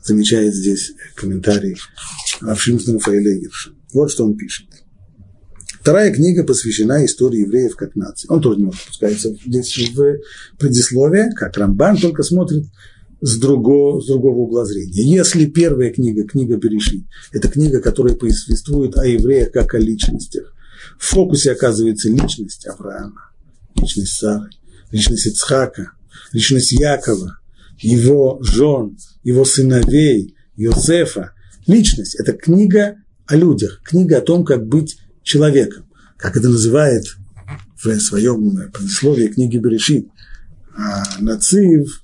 [0.04, 1.76] замечает здесь комментарий
[2.40, 3.70] Равшимсона Рафаэля Гирша.
[3.92, 4.68] Вот что он пишет.
[5.80, 8.28] Вторая книга посвящена истории евреев как нации.
[8.30, 10.18] Он тоже немного спускается здесь в
[10.58, 12.64] предисловие, как Рамбан, только смотрит
[13.24, 15.02] с другого, с другого угла зрения.
[15.02, 20.52] Если первая книга, книга Берешит, это книга, которая повествует о евреях как о личностях,
[20.98, 23.30] в фокусе оказывается личность Авраама,
[23.76, 24.50] личность Сары,
[24.90, 25.92] личность Ицхака,
[26.32, 27.38] личность Якова,
[27.78, 31.32] его жен, его сыновей, Йосефа.
[31.66, 35.86] Личность– это книга о людях, книга о том, как быть человеком.
[36.18, 37.06] Как это называет
[37.82, 40.08] в своем предисловии книги Берешит.
[40.76, 42.02] А Нацив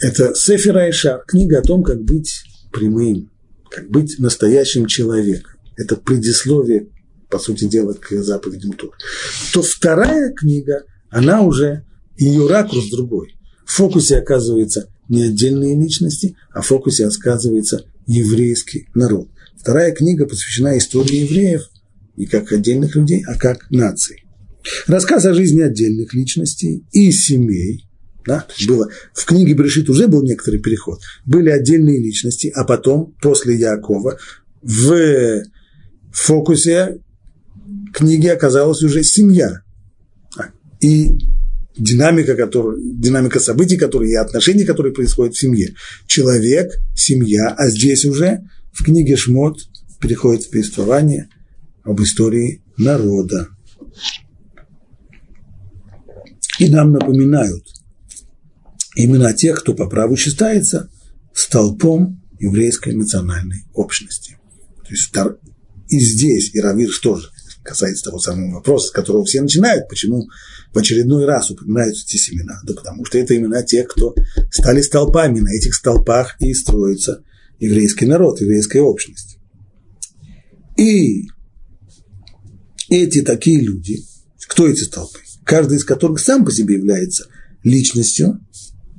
[0.00, 3.30] это Сефера Ишар, книга о том, как быть прямым,
[3.70, 5.52] как быть настоящим человеком.
[5.76, 6.88] Это предисловие,
[7.28, 8.96] по сути дела, к заповедям Тур.
[9.52, 11.84] То вторая книга, она уже
[12.16, 13.36] ее ракурс другой.
[13.64, 19.28] В фокусе оказывается не отдельные личности, а в фокусе оказывается еврейский народ.
[19.56, 21.68] Вторая книга посвящена истории евреев,
[22.16, 24.24] не как отдельных людей, а как наций.
[24.86, 27.87] Рассказ о жизни отдельных личностей и семей.
[28.26, 31.00] Да, было, в книге Брешит уже был некоторый переход.
[31.24, 34.18] Были отдельные личности, а потом, после Якова,
[34.62, 35.42] в
[36.12, 36.98] фокусе
[37.94, 39.62] книги оказалась уже семья.
[40.80, 41.18] И
[41.76, 45.74] динамика, который, динамика событий, которые, и отношений, которые происходят в семье.
[46.06, 49.58] Человек, семья, а здесь уже в книге Шмот
[50.00, 51.28] переходит в повествование
[51.82, 53.48] об истории народа.
[56.58, 57.64] И нам напоминают
[58.98, 60.90] именно тех, кто по праву считается
[61.32, 64.38] столпом еврейской национальной общности.
[64.84, 65.14] То есть
[65.88, 67.30] и здесь, и Равир тоже
[67.62, 70.28] касается того самого вопроса, с которого все начинают, почему
[70.72, 72.60] в очередной раз упоминаются эти семена?
[72.64, 74.14] Да потому что это имена тех, кто
[74.50, 77.22] стали столпами, на этих столпах и строится
[77.60, 79.38] еврейский народ, еврейская общность.
[80.76, 81.28] И
[82.88, 84.02] эти такие люди,
[84.48, 85.20] кто эти толпы?
[85.44, 87.28] Каждый из которых сам по себе является
[87.62, 88.40] личностью,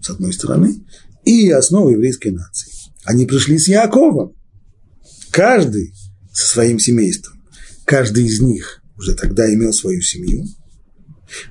[0.02, 0.84] с одной стороны,
[1.26, 2.72] и основой еврейской нации.
[3.04, 4.36] Они пришли с Яковом.
[5.32, 5.94] Каждый
[6.32, 7.42] со своим семейством.
[7.86, 10.46] Каждый из них уже тогда имел свою семью.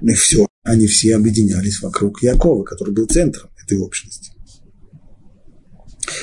[0.01, 4.33] Но все, они все объединялись вокруг Якова, который был центром этой общности.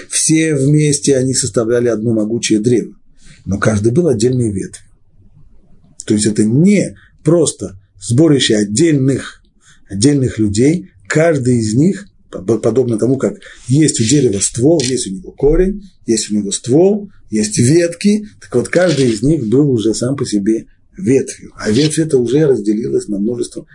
[0.09, 2.95] Все вместе они составляли одно могучее древо,
[3.45, 4.85] но каждый был отдельной ветвью.
[6.05, 9.43] То есть это не просто сборище отдельных,
[9.89, 12.07] отдельных людей, каждый из них,
[12.41, 17.09] подобно тому, как есть у дерева ствол, есть у него корень, есть у него ствол,
[17.29, 20.67] есть ветки, так вот каждый из них был уже сам по себе
[20.97, 23.65] ветвью, а ветвь это уже разделилась на множество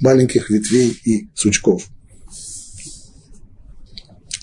[0.00, 1.86] маленьких ветвей и сучков.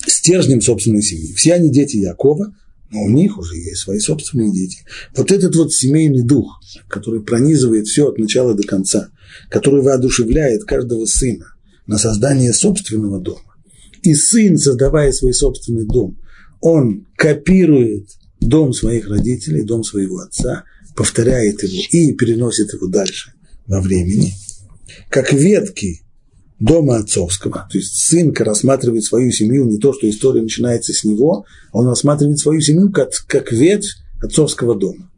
[0.08, 1.34] Стержнем собственной семьи.
[1.34, 2.56] Все они дети Якова,
[2.92, 4.80] но у них уже есть свои собственные дети.
[5.16, 9.10] Вот этот вот семейный дух, который пронизывает все от начала до конца,
[9.50, 11.54] который воодушевляет каждого сына
[11.90, 13.56] на создание собственного дома.
[14.04, 16.20] И сын, создавая свой собственный дом,
[16.62, 18.08] он копирует
[18.40, 23.34] дом своих родителей, дом своего отца, повторяет его и переносит его дальше
[23.66, 24.34] во времени,
[25.10, 26.04] как ветки
[26.60, 27.68] дома отцовского.
[27.72, 32.38] То есть сын рассматривает свою семью не то, что история начинается с него, он рассматривает
[32.38, 35.10] свою семью как, как ветвь отцовского дома.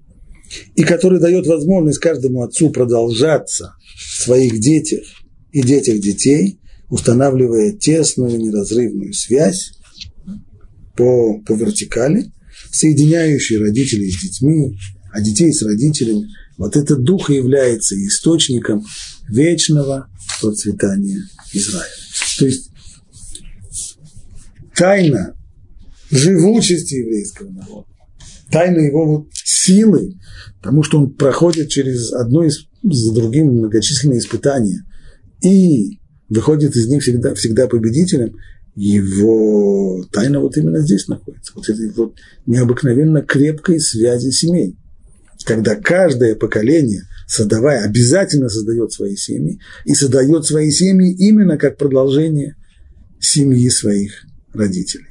[0.76, 5.04] И который дает возможность каждому отцу продолжаться в своих детях
[5.52, 6.61] и детях детей,
[6.92, 9.72] устанавливая тесную неразрывную связь
[10.96, 12.32] по, по вертикали,
[12.70, 14.78] соединяющую родителей с детьми,
[15.12, 16.28] а детей с родителями.
[16.58, 18.86] Вот этот дух является источником
[19.30, 20.10] вечного
[20.42, 21.24] процветания
[21.54, 21.88] Израиля.
[22.38, 22.70] То есть
[24.76, 25.34] тайна
[26.12, 27.88] живучести еврейского народа,
[28.52, 30.20] тайна его вот силы,
[30.62, 34.84] потому что он проходит через одно из за другим многочисленные испытания
[35.42, 36.01] и
[36.32, 38.38] выходит из них всегда, всегда победителем,
[38.74, 42.16] его тайна вот именно здесь находится, вот этой вот
[42.46, 44.78] необыкновенно крепкой связи семей.
[45.44, 52.56] Когда каждое поколение, создавая, обязательно создает свои семьи, и создает свои семьи именно как продолжение
[53.20, 55.08] семьи своих родителей.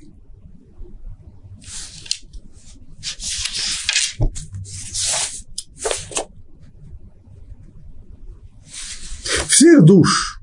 [9.49, 10.40] Всех душ,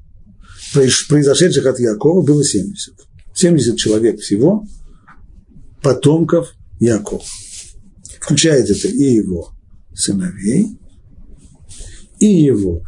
[0.74, 2.94] произошедших от Якова, было 70.
[3.34, 4.66] 70 человек всего,
[5.82, 7.24] потомков Якова.
[8.20, 9.54] Включает это и его
[9.94, 10.78] сыновей
[12.20, 12.82] и его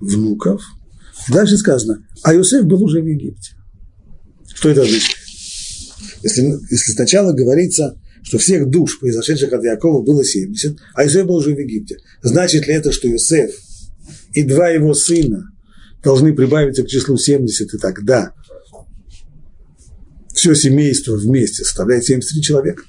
[0.00, 0.62] внуков.
[1.28, 3.52] Дальше сказано, а Иосиф был уже в Египте.
[4.54, 5.16] Что это значит?
[6.22, 11.36] Если, если сначала говорится, что всех душ, произошедших от Якова, было 70, а Иосиф был
[11.36, 13.50] уже в Египте, значит ли это, что Иосиф
[14.32, 15.50] и два его сына
[16.06, 18.32] должны прибавиться к числу 70, и тогда
[20.32, 22.84] все семейство вместе составляет 73 человека?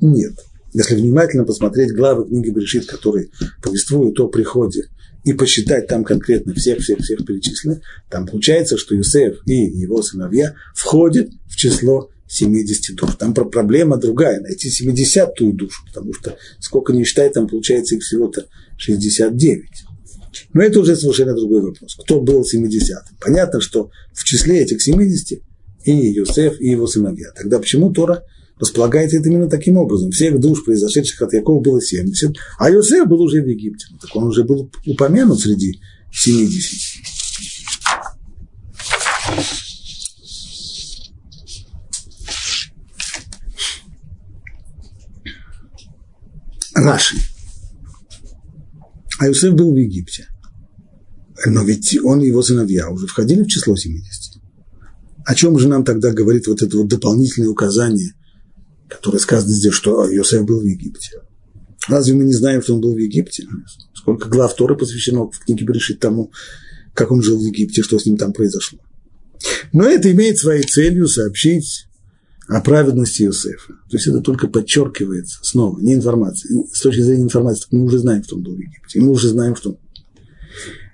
[0.00, 0.32] Нет.
[0.72, 3.28] Если внимательно посмотреть главы книги Брешит, которые
[3.62, 4.88] повествуют о приходе,
[5.22, 7.78] и посчитать там конкретно всех-всех-всех перечисленных,
[8.10, 13.14] там получается, что Юсеф и его сыновья входят в число 70 душ.
[13.16, 18.46] Там проблема другая, найти 70-ю душу, потому что сколько не считать, там получается их всего-то
[18.76, 19.64] 69.
[20.52, 21.96] Но это уже совершенно другой вопрос.
[21.96, 23.16] Кто был 70-м?
[23.20, 25.40] Понятно, что в числе этих 70
[25.84, 27.28] и Юсеф, и его сыновья.
[27.36, 28.24] Тогда почему Тора
[28.58, 30.10] располагается это именно таким образом.
[30.10, 33.86] Всех душ, произошедших от Якова, было 70, а Иосиф был уже в Египте.
[34.00, 35.80] Так он уже был упомянут среди
[36.12, 37.06] 70.
[46.74, 47.16] Раши.
[49.18, 50.28] А Иосиф был в Египте.
[51.46, 54.42] Но ведь он и его сыновья уже входили в число 70.
[55.24, 58.12] О чем же нам тогда говорит вот это вот дополнительное указание–
[58.88, 61.20] которое сказано здесь, что Иосиф был в Египте.
[61.88, 63.46] Разве мы не знаем, что он был в Египте?
[63.94, 66.32] Сколько глав Торы посвящено в книге Берешит тому,
[66.94, 68.78] как он жил в Египте, что с ним там произошло.
[69.72, 71.85] Но это имеет своей целью сообщить
[72.48, 73.72] о праведности Иосифа.
[73.90, 76.64] То есть это только подчеркивается снова, не информация.
[76.72, 79.00] С точки зрения информации, мы уже знаем, что он был в Египте.
[79.00, 79.78] Мы уже знаем, что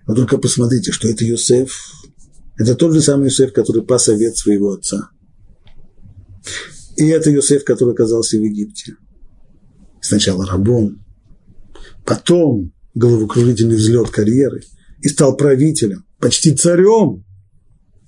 [0.07, 1.79] Но только посмотрите, что это Иосиф.
[2.59, 5.11] Это тот же самый Иосиф, который пас овец своего отца.
[6.97, 8.97] И это Иосиф, который оказался в Египте.
[10.01, 11.05] Сначала рабом,
[12.05, 14.63] потом головокружительный взлет карьеры,
[15.01, 17.25] и стал правителем, почти царем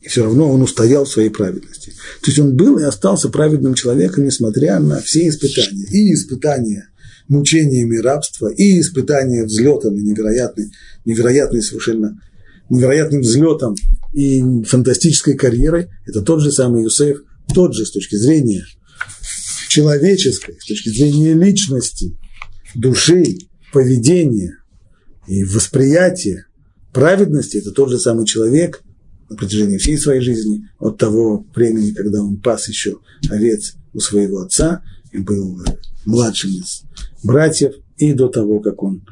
[0.04, 1.90] И все равно он устоял в своей праведности.
[2.20, 5.86] То есть он был и остался праведным человеком, несмотря на все испытания.
[5.90, 6.90] И испытания
[7.26, 10.70] мучениями рабства, и испытания взлетом, и невероятной,
[11.06, 12.20] невероятной совершенно
[12.68, 13.76] невероятным взлетом
[14.12, 17.22] и фантастической карьерой, это тот же самый Юсеф,
[17.54, 18.66] тот же с точки зрения
[19.70, 22.14] человеческой, с точки зрения личности,
[22.74, 23.38] души,
[23.72, 24.58] поведения
[25.26, 26.44] и восприятия
[26.92, 28.82] праведности, это тот же самый человек
[29.28, 32.98] на протяжении всей своей жизни, от того времени, когда он пас еще
[33.30, 35.62] овец у своего отца и был
[36.04, 36.82] младшим из
[37.22, 39.06] братьев, и до того, как он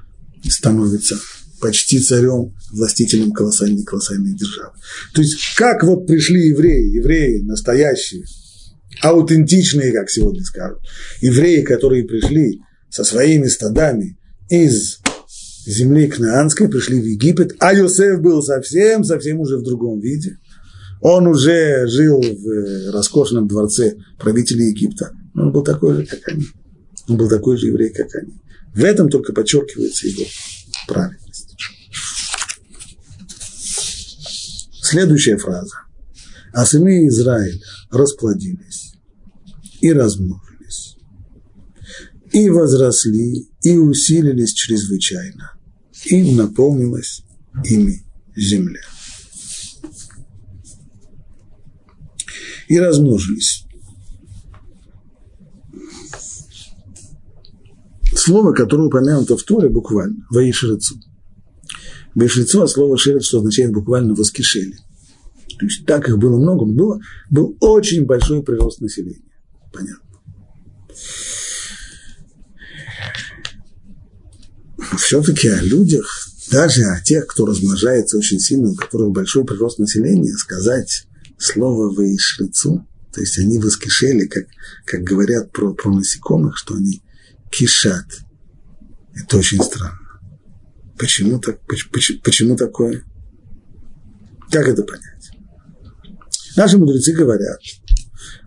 [0.48, 1.16] становится
[1.60, 4.72] почти царем, властителем колоссальной, колоссальной державы.
[5.14, 8.24] То есть, как вот пришли евреи, евреи настоящие,
[9.00, 10.80] аутентичные, как сегодня скажут,
[11.20, 12.60] евреи, которые пришли
[12.90, 14.98] со своими стадами из
[15.66, 20.38] земли Кнаанской, пришли в Египет, а Йосеф был совсем, совсем уже в другом виде.
[21.00, 25.12] Он уже жил в э, роскошном дворце правителя Египта.
[25.34, 26.46] Он был такой же, как они.
[27.08, 28.32] Он был такой же еврей, как они.
[28.74, 30.24] В этом только подчеркивается его
[30.86, 31.56] праведность.
[34.80, 35.74] Следующая фраза.
[36.52, 37.58] А сыны Израиля
[37.90, 38.94] расплодились
[39.80, 40.96] и размножились,
[42.30, 45.52] и возросли, и усилились чрезвычайно,
[46.04, 47.22] и наполнилась
[47.64, 48.04] ими
[48.36, 48.80] земля.
[52.68, 53.66] И размножились.
[58.14, 60.96] Слово, которое упомянуто в Торе буквально, «воишрецу».
[62.14, 64.76] «Воишрецу» от слова «шерец», что означает буквально «воскишели».
[65.58, 67.00] То есть так их было много, но было,
[67.30, 69.22] был очень большой прирост населения.
[69.72, 70.01] Понятно.
[74.98, 80.32] Все-таки о людях, даже о тех, кто размножается очень сильно, у которых большой прирост населения,
[80.36, 81.06] сказать
[81.38, 84.44] слово «воишрецу», то есть они воскишели, как,
[84.86, 87.02] как говорят про, про насекомых, что они
[87.50, 88.06] кишат.
[89.14, 89.98] Это очень странно.
[90.98, 93.04] Почему, так, почему, почему такое?
[94.50, 95.30] Как это понять?
[96.56, 97.58] Наши мудрецы говорят,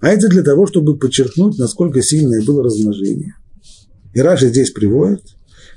[0.01, 3.35] а это для того, чтобы подчеркнуть, насколько сильное было размножение.
[4.13, 5.34] И Раши здесь приводит,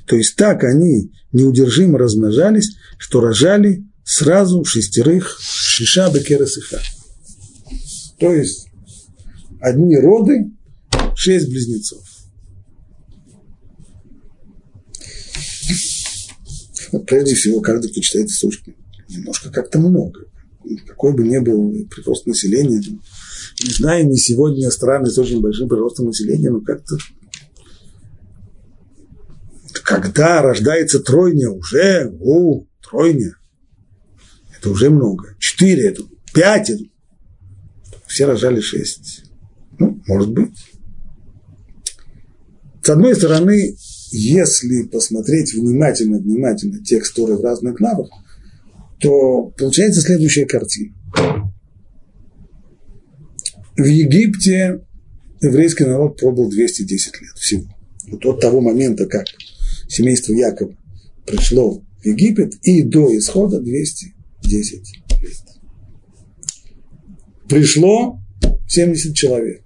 [0.08, 6.80] то есть так они неудержимо размножались, что рожали сразу шестерых шиша бекересыха.
[8.18, 8.68] То есть
[9.60, 10.50] одни роды,
[11.14, 12.02] шесть близнецов.
[17.06, 18.74] Прежде всего, каждый, кто читает Сушки,
[19.10, 20.24] немножко как-то много.
[20.86, 22.82] Какой бы ни был прирост населения,
[23.62, 26.96] не знаю, не сегодня страны с очень большим приростом населения, но как-то
[29.88, 33.34] когда рождается тройня, уже, о, тройня,
[34.54, 35.34] это уже много.
[35.38, 36.02] Четыре, это
[36.34, 36.84] пять, это,
[38.06, 39.22] все рожали шесть.
[39.78, 40.52] Ну, может быть.
[42.82, 43.76] С одной стороны,
[44.10, 48.10] если посмотреть внимательно, внимательно текст Торы в разных главах,
[49.00, 50.94] то получается следующая картина.
[53.74, 54.84] В Египте
[55.40, 57.74] еврейский народ пробыл 210 лет всего.
[58.08, 59.24] Вот от того момента, как
[59.88, 60.76] семейство Якова
[61.26, 64.82] пришло в Египет, и до исхода 210
[65.20, 65.32] лет.
[67.48, 68.20] Пришло
[68.68, 69.62] 70 человек.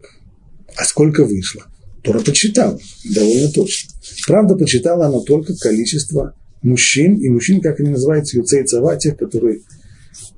[0.77, 1.63] А сколько вышло?
[2.03, 3.91] Тора почитала довольно точно.
[4.27, 9.61] Правда, почитала она только количество мужчин, и мужчин, как они называются, юцей цава, тех, которые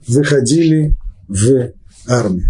[0.07, 0.97] выходили
[1.28, 1.72] в
[2.07, 2.49] армию.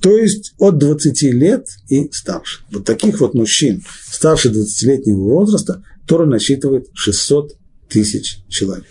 [0.00, 2.60] То есть от 20 лет и старше.
[2.70, 7.56] Вот таких вот мужчин старше 20-летнего возраста Тора насчитывает 600
[7.88, 8.86] тысяч человек.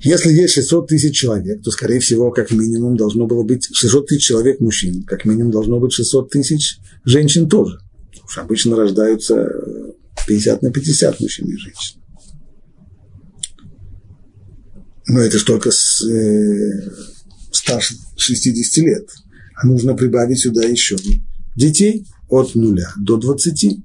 [0.00, 4.26] Если есть 600 тысяч человек, то, скорее всего, как минимум должно было быть 600 тысяч
[4.26, 7.80] человек мужчин, как минимум должно быть 600 тысяч женщин тоже.
[8.26, 9.50] Потому обычно рождаются
[10.26, 12.00] 50 на 50 мужчин и женщин.
[15.08, 16.90] Но это же только с, э,
[17.50, 19.08] старше 60 лет.
[19.56, 20.96] А нужно прибавить сюда еще
[21.56, 23.78] детей от нуля до 20.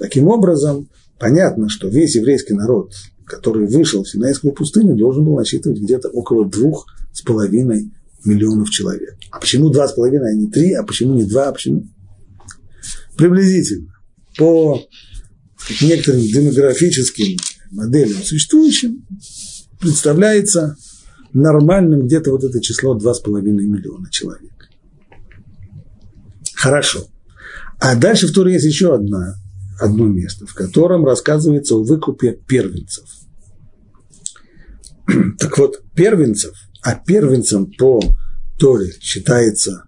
[0.00, 0.88] Таким образом,
[1.18, 2.94] понятно, что весь еврейский народ,
[3.26, 7.90] который вышел в Синайскую пустыню, должен был насчитывать где-то около двух с половиной
[8.24, 9.14] миллионов человек.
[9.30, 10.72] А почему два с половиной, а не три?
[10.72, 11.48] А почему не два?
[11.48, 11.86] А почему?
[13.18, 13.92] Приблизительно.
[14.38, 14.80] По
[15.82, 17.36] некоторым демографическим
[17.70, 19.06] моделям существующим,
[19.78, 20.78] представляется
[21.34, 24.70] нормальным где-то вот это число 2,5 миллиона человек.
[26.54, 27.06] Хорошо.
[27.78, 29.36] А дальше в Туре есть еще одна,
[29.80, 33.08] одно место, в котором рассказывается о выкупе первенцев.
[35.38, 36.52] Так вот, первенцев
[36.82, 38.00] А первенцем по
[38.58, 39.84] Торе считается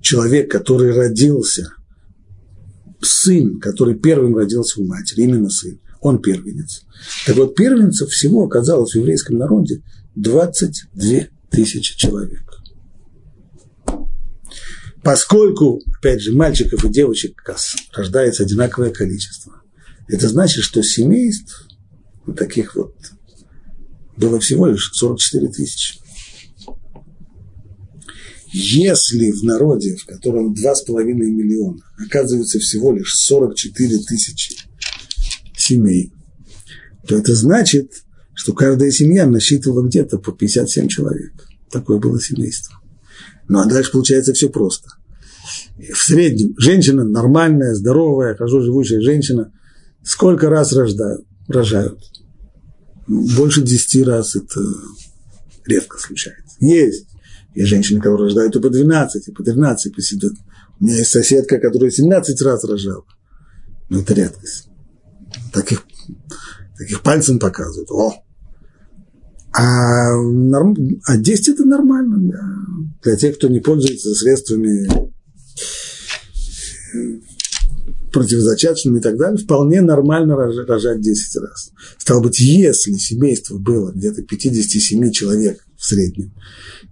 [0.00, 1.72] человек, который родился,
[3.00, 6.82] сын, который первым родился у матери, именно сын, он первенец.
[7.26, 9.82] Так вот, первенцев всего оказалось в еврейском народе
[10.14, 12.55] 22 тысячи человек.
[15.06, 17.40] Поскольку, опять же, мальчиков и девочек
[17.94, 19.62] рождается одинаковое количество,
[20.08, 21.64] это значит, что семейств
[22.26, 22.92] вот таких вот
[24.16, 26.00] было всего лишь 44 тысячи.
[28.52, 34.56] Если в народе, в котором 2,5 миллиона, оказывается всего лишь 44 тысячи
[35.56, 36.12] семей,
[37.06, 37.92] то это значит,
[38.34, 41.32] что каждая семья насчитывала где-то по 57 человек.
[41.70, 42.74] Такое было семейство.
[43.46, 44.95] Ну а дальше получается все просто.
[45.78, 49.52] В среднем женщина нормальная, здоровая, хорошо живущая женщина,
[50.02, 51.26] сколько раз рождают?
[51.48, 52.00] Рожают.
[53.06, 54.60] Больше 10 раз это
[55.66, 56.56] редко случается.
[56.60, 57.06] Есть.
[57.54, 60.20] Есть женщины, которые рождают и по 12, и по 13, и по 7.
[60.80, 63.04] У меня есть соседка, которая 17 раз рожала.
[63.88, 64.68] Но это редкость.
[65.52, 65.84] Таких,
[66.78, 67.90] таких пальцем показывают.
[67.90, 68.14] О!
[69.52, 70.74] А, норм,
[71.06, 72.40] а 10 это нормально для,
[73.02, 75.14] для тех, кто не пользуется средствами
[78.12, 81.70] противозачаточными и так далее, вполне нормально рожать 10 раз.
[81.98, 86.32] Стало быть, если семейство было где-то 57 человек в среднем,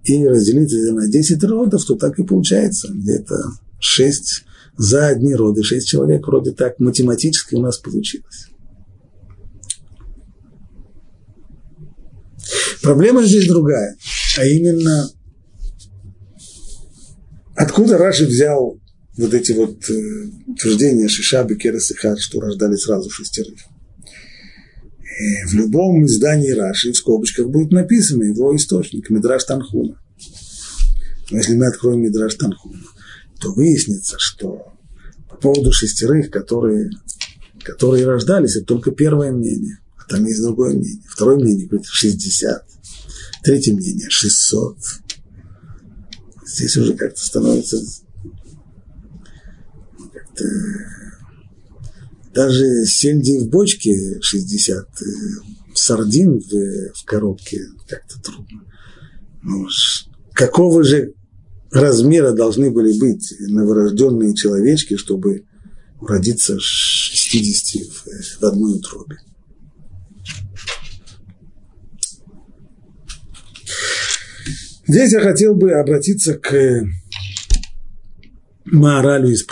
[0.05, 3.35] и разделить это на 10 родов, то так и получается, где-то
[3.81, 4.45] 6
[4.77, 8.49] за одни роды, 6 человек вроде так математически у нас получилось.
[12.83, 13.97] Проблема здесь другая,
[14.37, 15.09] а именно
[17.57, 18.79] откуда Раши взял
[19.17, 23.59] вот эти вот э, утверждения Шишаби, Керес и Хар, что рождали сразу шестерых.
[25.21, 30.01] И в любом издании Раши в скобочках будет написано его источник, Мидраш Танхума.
[31.31, 32.83] Но если мы откроем Мидраш Танхума,
[33.41, 34.73] то выяснится, что
[35.31, 36.91] по поводу шестерых, которые,
[37.63, 41.03] которые рождались, это только первое мнение, а там есть другое мнение.
[41.09, 42.67] Второе мнение говорит 60,
[43.45, 44.77] третье мнение 600.
[46.47, 47.79] Здесь уже как-то становится
[52.35, 55.05] даже сельди в бочке 60, э,
[55.75, 58.65] сардин в, в коробке как-то трудно.
[59.43, 59.69] Ну,
[60.33, 61.15] какого же
[61.71, 65.45] размера должны были быть новорожденные человечки, чтобы
[66.01, 69.19] родиться 60 в, в одной утробе?
[74.87, 76.85] Здесь я хотел бы обратиться к
[78.67, 79.47] Маоралю из.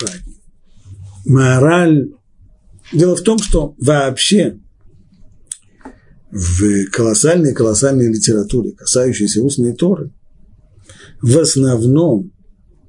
[1.25, 2.11] Мораль.
[2.93, 4.59] Дело в том, что вообще
[6.31, 10.13] в колоссальной-колоссальной литературе, касающейся устной Торы,
[11.21, 12.33] в основном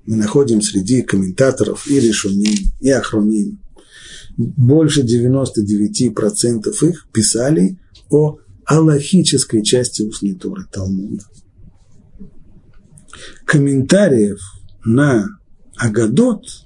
[0.06, 3.62] мы находим среди комментаторов и решуним, и охроним,
[4.38, 7.80] больше 99% их писали
[8.10, 11.24] о аллахической части устной Торы Талмуда.
[13.46, 14.40] Комментариев
[14.84, 15.28] на
[15.76, 16.63] Агадот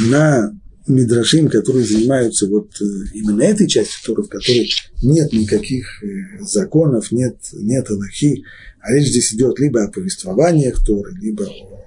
[0.00, 0.52] на
[0.86, 4.68] Мидрашим, которые занимаются вот э, именно этой частью Торы, в которой
[5.02, 8.44] нет никаких э, законов, нет, нет Аллахи,
[8.80, 11.84] а речь здесь идет либо о повествованиях Торы, либо о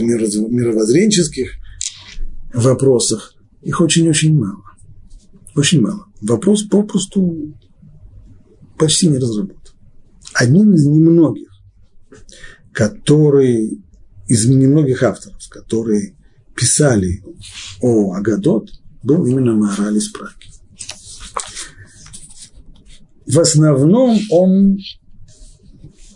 [0.00, 1.52] мировоззренческих
[2.52, 3.34] вопросах.
[3.62, 4.64] Их очень-очень мало.
[5.54, 6.06] Очень мало.
[6.20, 7.54] Вопрос попросту
[8.76, 9.74] почти не разработан.
[10.34, 11.48] Одним из немногих,
[12.72, 13.80] который,
[14.26, 16.15] из немногих авторов, которые
[16.56, 17.22] писали
[17.80, 18.70] о Агадот,
[19.02, 20.32] был именно Маораль из Праги.
[23.26, 24.78] В основном он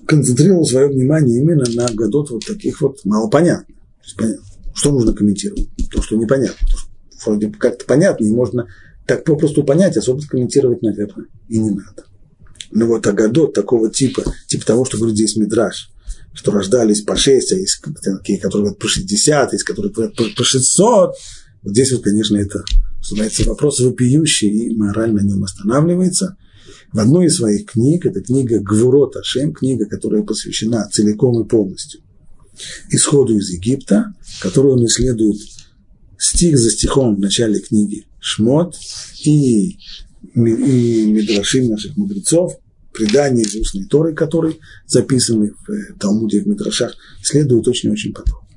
[0.07, 3.77] концентрировал свое внимание именно на Агадот вот таких вот малопонятных.
[4.75, 5.69] Что нужно комментировать?
[5.93, 6.67] То, что непонятно.
[7.25, 8.67] Вроде как-то понятно, и можно
[9.07, 12.05] так попросту понять, особо комментировать, наверное, и не надо.
[12.71, 15.91] Но вот Агадот такого типа, типа того, что говорит здесь Мидраш,
[16.33, 20.45] что рождались по 6, а есть такие, которые говорят по 60, есть которые говорят по
[20.45, 21.15] 600.
[21.63, 22.65] Вот здесь вот, конечно, это,
[23.01, 26.37] что называется, вопрос вопиющий, и мораль на нем останавливается.
[26.93, 32.01] В одной из своих книг, это книга Гвурот Ашем, книга, которая посвящена целиком и полностью
[32.91, 35.41] исходу из Египта, которую он исследует
[36.19, 38.77] стих за стихом в начале книги Шмот
[39.25, 39.79] и,
[40.35, 42.59] и Мидрашим наших мудрецов,
[42.93, 48.49] предания из устной Торы, которые записаны в э, Талмуде, в Мидрашах, следует очень-очень подробно.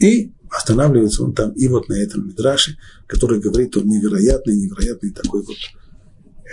[0.00, 5.42] И останавливается он там и вот на этом Мидраше, который говорит о невероятной, невероятной такой
[5.42, 5.56] вот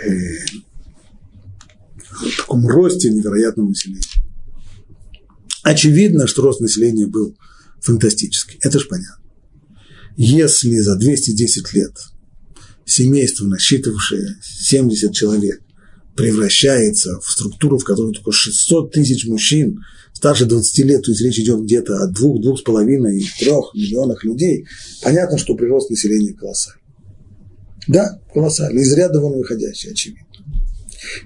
[0.05, 0.60] э,
[2.38, 4.01] таком росте невероятном населения.
[5.64, 7.38] Очевидно, что рост населения был
[7.82, 8.57] фантастический.
[8.62, 9.24] Это же понятно.
[10.16, 11.95] Если за 210 лет
[12.86, 15.62] семейство, насчитывавшее 70 человек,
[16.16, 19.80] превращается в структуру, в которой только 600 тысяч мужчин
[20.14, 24.24] старше 20 лет, то есть речь идет где-то о двух, двух с половиной, трех миллионах
[24.26, 24.66] людей,
[25.01, 26.82] понятно, что прирост населения колоссальный.
[27.88, 30.26] Да, колоссальный, из ряда вон выходящий, очевидно.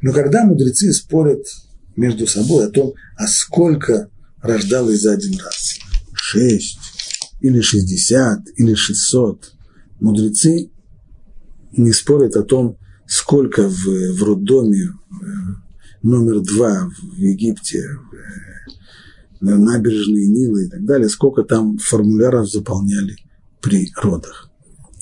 [0.02, 1.44] Но когда мудрецы спорят
[1.96, 4.10] между собой о том, а сколько
[4.42, 5.76] рождалось за один раз,
[6.14, 6.78] шесть
[7.42, 9.54] или шестьдесят или шестьсот,
[10.00, 10.70] мудрецы
[11.72, 12.78] не спорят о том,
[13.08, 15.26] сколько в, в роддоме э,
[16.02, 18.64] номер два в Египте, э,
[19.40, 23.18] на набережные Нила и так далее, сколько там формуляров заполняли
[23.62, 24.50] при родах.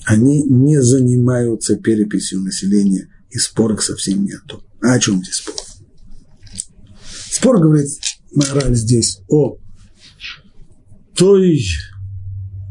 [0.04, 4.62] Они не занимаются переписью населения, и спорок совсем нету.
[4.82, 5.54] А о чем здесь спор?
[7.30, 7.88] Спор говорит
[8.34, 9.56] мораль здесь о
[11.16, 11.64] той,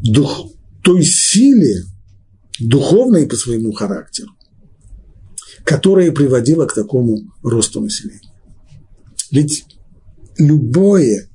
[0.03, 0.51] дух,
[0.83, 1.83] той силе,
[2.59, 4.31] духовной по своему характеру,
[5.65, 8.31] которая приводила к такому росту населения.
[9.31, 9.65] Ведь
[10.37, 11.29] любое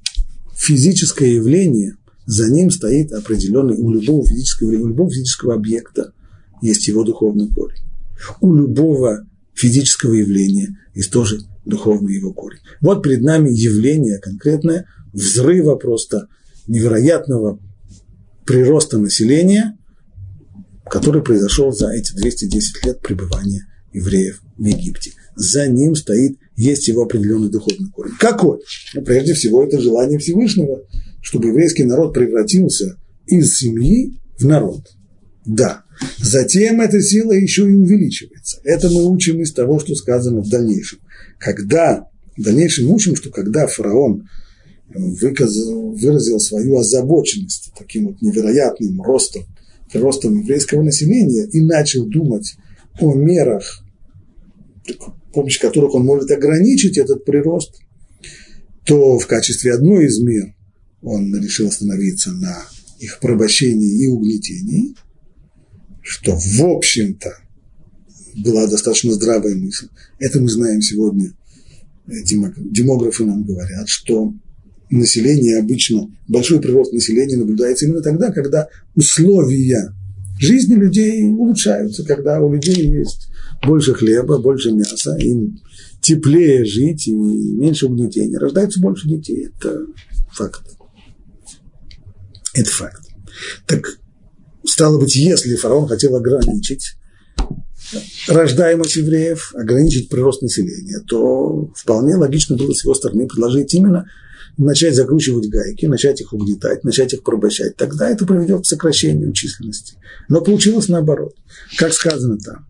[0.54, 1.96] физическое явление,
[2.26, 6.12] за ним стоит определенный, у любого физического, у любого физического объекта
[6.60, 7.78] есть его духовный корень.
[8.40, 12.60] У любого физического явления есть тоже духовный его корень.
[12.80, 16.28] Вот перед нами явление конкретное, взрыва просто
[16.66, 17.60] невероятного
[18.44, 19.78] прироста населения,
[20.88, 25.12] который произошел за эти 210 лет пребывания евреев в Египте.
[25.36, 28.14] За ним стоит, есть его определенный духовный корень.
[28.18, 28.60] Какой?
[28.94, 30.82] Ну, прежде всего, это желание Всевышнего,
[31.20, 34.82] чтобы еврейский народ превратился из семьи в народ.
[35.44, 35.84] Да.
[36.18, 38.60] Затем эта сила еще и увеличивается.
[38.64, 41.00] Это мы учим из того, что сказано в дальнейшем.
[41.38, 44.28] Когда, в дальнейшем учим, что когда фараон
[44.94, 49.44] выказал, выразил свою озабоченность таким вот невероятным ростом,
[49.92, 52.56] ростом еврейского населения и начал думать
[53.00, 53.82] о мерах,
[54.86, 57.80] с помощью которых он может ограничить этот прирост,
[58.84, 60.54] то в качестве одной из мер
[61.02, 62.56] он решил остановиться на
[63.00, 64.94] их порабощении и угнетении,
[66.02, 67.36] что, в общем-то,
[68.36, 69.88] была достаточно здравая мысль.
[70.18, 71.32] Это мы знаем сегодня.
[72.06, 74.32] Демографы нам говорят, что
[74.90, 79.92] население обычно, большой прирост населения наблюдается именно тогда, когда условия
[80.38, 83.28] жизни людей улучшаются, когда у людей есть
[83.64, 85.60] больше хлеба, больше мяса, им
[86.00, 88.38] теплее жить и меньше угнетения.
[88.38, 89.48] Рождается больше детей.
[89.48, 89.86] Это
[90.32, 90.62] факт.
[92.54, 93.02] Это факт.
[93.66, 93.98] Так,
[94.64, 96.96] стало быть, если фараон хотел ограничить
[98.28, 104.08] рождаемость евреев, ограничить прирост населения, то вполне логично было с его стороны предложить именно
[104.56, 109.96] начать закручивать гайки, начать их угнетать, начать их порабощать, тогда это приведет к сокращению численности.
[110.28, 111.34] Но получилось наоборот,
[111.78, 112.66] как сказано там.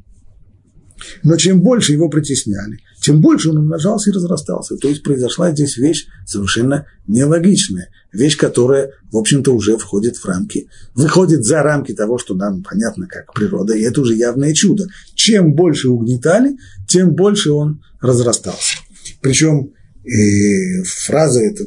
[1.22, 4.76] Но чем больше его притесняли, тем больше он умножался и разрастался.
[4.76, 10.68] То есть произошла здесь вещь совершенно нелогичная, вещь, которая, в общем-то, уже входит в рамки,
[10.94, 14.86] выходит за рамки того, что нам понятно как природа, и это уже явное чудо.
[15.14, 16.56] Чем больше угнетали,
[16.88, 18.78] тем больше он разрастался.
[19.20, 19.72] Причем
[20.06, 21.64] и фраза эта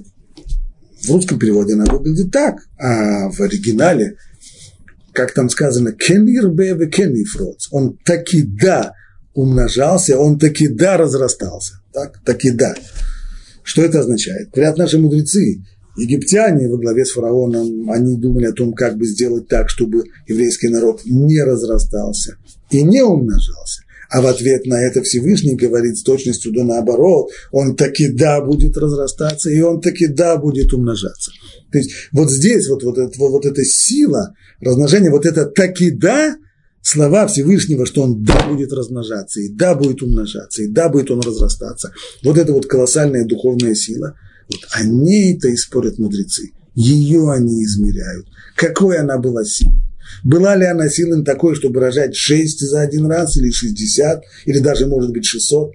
[1.04, 4.18] в русском переводе она выглядит так, а в оригинале,
[5.14, 8.94] как там сказано, «кенир беве кенифроц», он таки да
[9.34, 11.82] умножался, он таки да разрастался.
[11.94, 12.76] Так, таки да.
[13.64, 14.50] Что это означает?
[14.52, 15.64] Говорят наши мудрецы,
[15.98, 20.70] египтяне во главе с фараоном, они думали о том, как бы сделать так, чтобы еврейский
[20.70, 22.38] народ не разрастался
[22.70, 23.84] и не умножался.
[24.10, 28.76] А в ответ на это Всевышний говорит с точностью до наоборот, он таки да будет
[28.76, 31.32] разрастаться, и он таки да будет умножаться.
[31.72, 36.36] То есть вот здесь вот, вот, это, вот эта сила размножения, вот это таки да,
[36.82, 41.22] слова Всевышнего, что он да будет размножаться, и да будет умножаться, и да будет он
[41.22, 41.94] разрастаться.
[42.24, 44.16] Вот это вот колоссальная духовная сила,
[44.50, 46.52] вот о ней-то и спорят мудрецы.
[46.74, 48.26] Ее они измеряют.
[48.56, 49.76] Какой она была силой.
[50.24, 54.88] Была ли она силой такой, чтобы рожать 6 за один раз, или 60, или даже,
[54.88, 55.72] может быть, 600?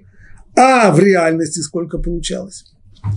[0.57, 2.65] А в реальности сколько получалось?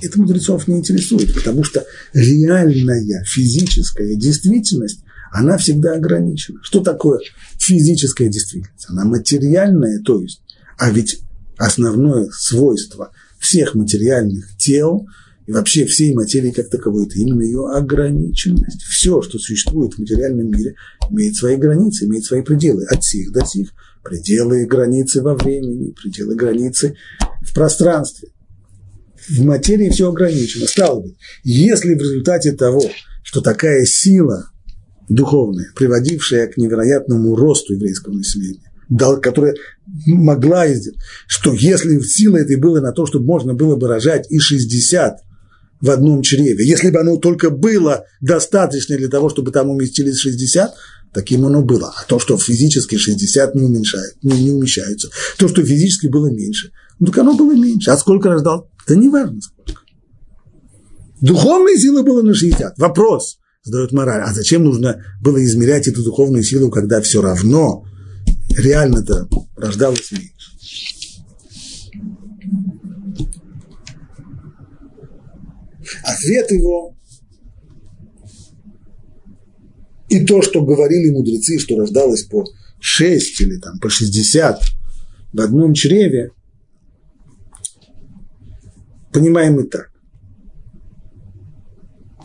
[0.02, 5.00] Это мудрецов не интересует, потому что реальная физическая действительность,
[5.32, 6.60] она всегда ограничена.
[6.64, 7.20] Что такое
[7.58, 8.86] физическая действительность?
[8.90, 10.42] Она материальная, то есть,
[10.78, 11.22] а ведь
[11.58, 15.08] основное свойство всех материальных тел–
[15.48, 18.82] и вообще всей материи как таковой, это именно ее ограниченность.
[18.82, 20.76] Все, что существует в материальном мире,
[21.10, 22.84] имеет свои границы, имеет свои пределы.
[22.84, 23.72] От сих до сих.
[24.04, 26.98] Пределы и границы во времени, пределы границы
[27.42, 28.30] в пространстве.
[29.30, 30.68] в материи все ограничено.
[30.68, 32.84] Стало быть, если в результате того,
[33.24, 34.52] что такая сила
[35.08, 38.70] духовная, приводившая к невероятному росту еврейского населения,
[39.22, 39.56] которая
[40.06, 40.66] могла,
[41.26, 45.22] что если сила этой была на то, чтобы можно было бы рожать и 60
[45.82, 50.74] в одном чреве, если бы оно только было достаточно для того, чтобы там уместились 60,
[51.14, 51.94] таким оно было.
[51.96, 56.72] А то, что физически 60 не, уменьшает, не, не умещаются, то, что физически было меньше,
[57.00, 57.92] ну так оно было меньше.
[57.92, 58.70] А сколько рождал?
[58.88, 59.82] Да не важно сколько.
[61.22, 62.78] Духовная сила была на 60.
[62.78, 64.22] Вопрос задает мораль.
[64.22, 67.86] А зачем нужно было измерять эту духовную силу, когда все равно
[68.56, 70.37] реально-то рождалось меньше?
[76.04, 76.96] Ответ его
[80.10, 82.46] и то, что говорили мудрецы, что рождалось по
[82.80, 84.62] 6 или там по 60
[85.34, 86.32] в одном чреве,
[89.12, 89.92] понимаем и так.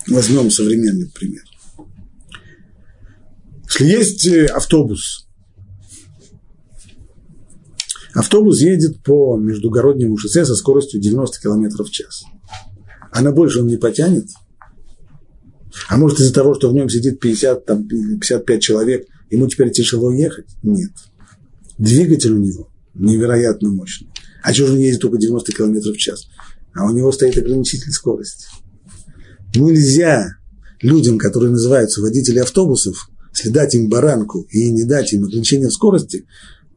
[0.06, 1.42] Возьмем современный пример.
[3.68, 5.26] Если есть э, автобус,
[8.14, 12.24] автобус едет по междугороднему шоссе со скоростью 90 км в час.
[13.12, 14.26] А на больше он не потянет.
[15.88, 20.10] А может из-за того, что в нем сидит 50, там, 55 человек, ему теперь тяжело
[20.10, 20.46] ехать?
[20.62, 20.90] Нет.
[21.78, 24.08] Двигатель у него невероятно мощный.
[24.42, 26.26] А что же он едет только 90 км в час?
[26.74, 28.46] А у него стоит ограничитель скорости.
[29.54, 30.36] Нельзя
[30.80, 36.26] людям, которые называются водители автобусов, если дать им баранку и не дать им ограничение скорости,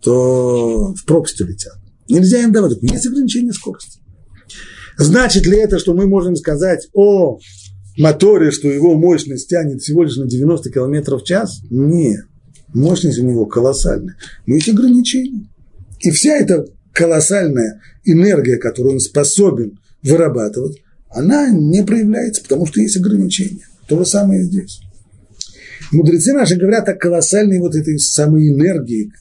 [0.01, 1.75] то в пропасть улетят.
[2.07, 2.77] Нельзя им давать.
[2.81, 3.99] Есть ограничение скорости.
[4.97, 7.39] Значит ли это, что мы можем сказать о
[7.97, 11.61] моторе, что его мощность тянет всего лишь на 90 км в час?
[11.69, 12.25] Нет.
[12.73, 14.15] Мощность у него колоссальная.
[14.45, 15.47] Но есть ограничения.
[15.99, 22.97] И вся эта колоссальная энергия, которую он способен вырабатывать, она не проявляется, потому что есть
[22.97, 23.67] ограничения.
[23.87, 24.81] То же самое и здесь.
[25.91, 29.11] Мудрецы наши говорят о колоссальной вот этой самой энергии,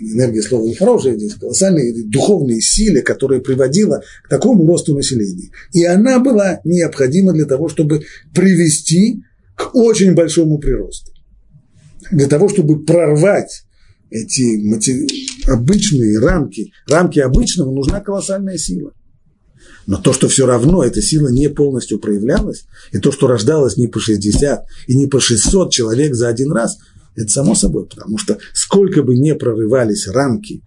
[0.00, 5.50] энергия слова нехорошая здесь, колоссальной духовной силе, которая приводила к такому росту населения.
[5.72, 8.02] И она была необходима для того, чтобы
[8.34, 9.22] привести
[9.54, 11.12] к очень большому приросту.
[12.10, 13.64] Для того, чтобы прорвать
[14.10, 18.92] эти обычные рамки, рамки обычного, нужна колоссальная сила.
[19.86, 23.86] Но то, что все равно эта сила не полностью проявлялась, и то, что рождалось не
[23.86, 26.78] по 60 и не по 600 человек за один раз,
[27.16, 30.62] это само собой, потому что сколько бы не прорывались рамки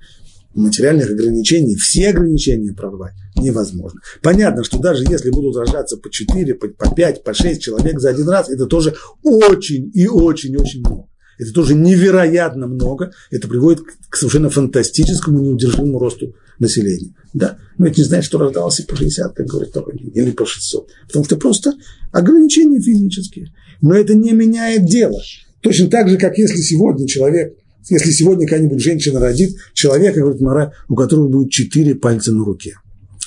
[0.54, 4.02] материальных ограничений, все ограничения прорвать невозможно.
[4.22, 8.28] Понятно, что даже если будут рождаться по 4, по 5, по 6 человек за один
[8.28, 11.08] раз, это тоже очень и очень-очень много.
[11.38, 13.14] Это тоже невероятно много.
[13.32, 17.16] Это приводит к совершенно фантастическому, неудержимому росту населения.
[17.34, 20.89] Да, но это не значит, что рождался по 60, как говорит Тора, или по 600.
[21.08, 21.74] Потому что просто
[22.12, 23.54] ограничения физические.
[23.82, 25.22] Но это не меняет дело.
[25.62, 27.55] Точно так же, как если сегодня человек,
[27.89, 32.76] если сегодня какая-нибудь женщина родит человека, говорит Мара, у которого будет четыре пальца на руке.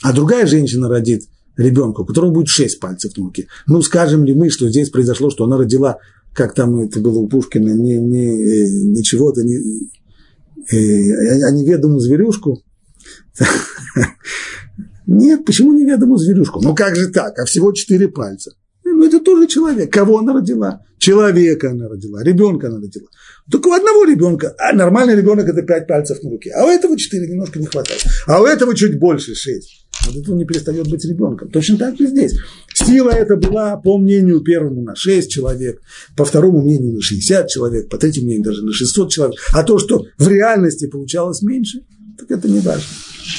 [0.02, 1.24] А другая женщина родит
[1.56, 3.46] ребенка, у которого будет шесть пальцев на руке.
[3.66, 5.98] Ну, скажем ли мы, что здесь произошло, что она родила
[6.32, 9.56] как там это было у Пушкина, не, не, э, не чего-то, не,
[10.70, 12.62] э, а неведомую зверюшку.
[15.06, 16.60] Нет, почему неведомую зверюшку?
[16.62, 17.38] Ну как же так?
[17.38, 18.52] А всего четыре пальца.
[18.84, 19.92] Ну это тоже человек.
[19.92, 20.84] Кого она родила?
[20.98, 23.08] Человека она родила, ребенка она родила.
[23.50, 26.96] Только у одного ребенка, а нормальный ребенок это пять пальцев на руке, а у этого
[26.96, 29.84] четыре немножко не хватает, а у этого чуть больше шесть.
[30.06, 31.50] Вот это он не перестает быть ребенком.
[31.50, 32.34] Точно так и здесь.
[32.72, 35.80] Сила эта была, по мнению первому, на 6 человек,
[36.16, 39.40] по второму мнению, на 60 человек, по третьему мнению, даже на 600 человек.
[39.52, 41.84] А то, что в реальности получалось меньше,
[42.18, 42.84] так это не важно.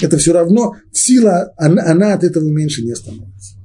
[0.02, 3.56] Это все равно сила, она, она от этого меньше не становится.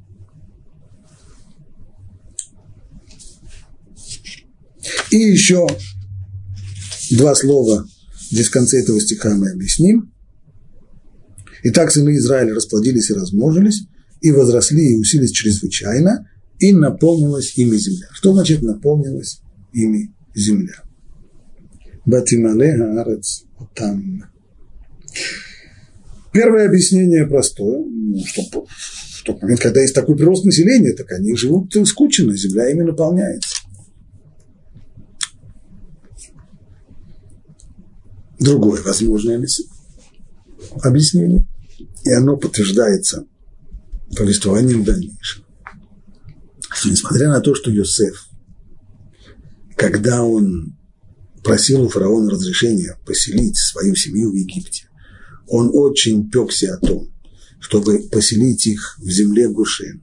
[5.11, 5.67] И еще
[7.11, 7.87] два слова
[8.31, 10.13] здесь в конце этого стиха мы объясним.
[11.65, 13.85] Итак, сыны Израиля расплодились и размножились,
[14.21, 16.29] и возросли и усилились чрезвычайно,
[16.59, 18.09] и наполнилась ими земля.
[18.13, 19.41] Что значит наполнилась
[19.73, 20.83] ими земля?
[22.05, 23.45] Батимале хаарец
[23.75, 24.25] там.
[26.33, 31.35] Первое объяснение простое, ну, что в тот момент, когда есть такой прирост населения, так они
[31.37, 33.58] живут скучно, земля ими наполняется.
[38.39, 39.45] Другое возможное
[40.83, 41.47] объяснение,
[42.05, 43.27] и оно подтверждается
[44.17, 45.45] повествованием дальнейшим.
[46.71, 48.29] Что несмотря на то, что Йосеф,
[49.77, 50.77] когда он
[51.43, 54.89] просил у фараона разрешения поселить свою семью в Египте,
[55.49, 57.11] он очень пекся о том,
[57.61, 60.03] чтобы поселить их в земле Гушен,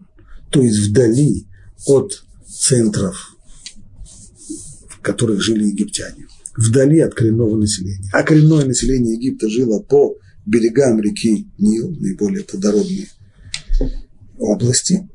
[0.50, 1.46] то есть вдали
[1.86, 3.36] от центров,
[4.90, 6.25] в которых жили египтяне,
[6.58, 8.10] вдали от коренного населения.
[8.14, 13.08] А коренное население Египта жило по берегам реки Нил, наиболее плодородные
[14.38, 15.08] области,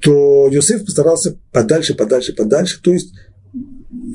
[0.00, 3.14] то Йосеф постарался подальше, подальше, подальше, то есть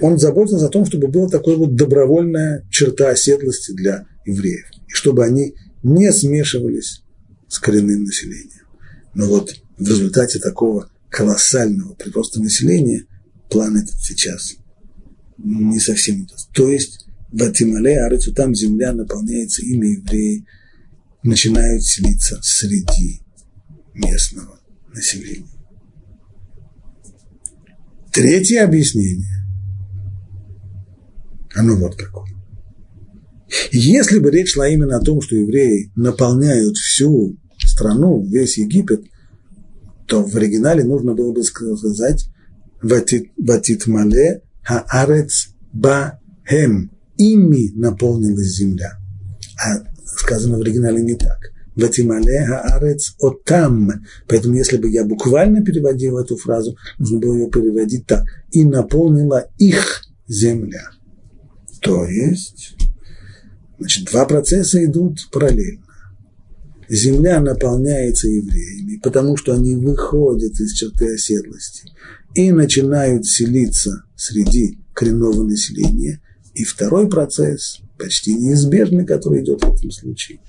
[0.01, 5.25] он заботился о том, чтобы была такая вот добровольная черта оседлости для евреев, и чтобы
[5.25, 7.03] они не смешивались
[7.47, 8.67] с коренным населением.
[9.15, 13.05] Но вот в результате такого колоссального прироста населения
[13.49, 14.57] план этот сейчас
[15.43, 16.51] не совсем даст.
[16.53, 20.45] То есть в Атимале, Арецу, там земля наполняется ими евреи,
[21.23, 23.21] начинают селиться среди
[23.93, 24.59] местного
[24.93, 25.47] населения.
[28.11, 29.45] Третье объяснение,
[31.53, 32.29] оно вот какое.
[33.71, 39.03] Если бы речь шла именно о том, что евреи наполняют всю страну, весь Египет,
[40.07, 42.29] то в оригинале нужно было бы сказать
[42.81, 48.97] «Ватит мале хаарец ба хем» ими наполнилась земля.
[49.57, 51.51] А сказано в оригинале не так.
[51.75, 53.91] Ватимале хаарец отам.
[54.27, 58.23] Поэтому, если бы я буквально переводил эту фразу, нужно было ее переводить так.
[58.51, 60.91] И наполнила их земля.
[61.81, 62.75] То есть,
[63.79, 65.85] значит, два процесса идут параллельно.
[66.89, 71.89] Земля наполняется евреями, потому что они выходят из черты оседлости
[72.35, 76.21] и начинают селиться среди коренного населения.
[76.53, 80.39] И второй процесс, почти неизбежный, который идет в этом случае,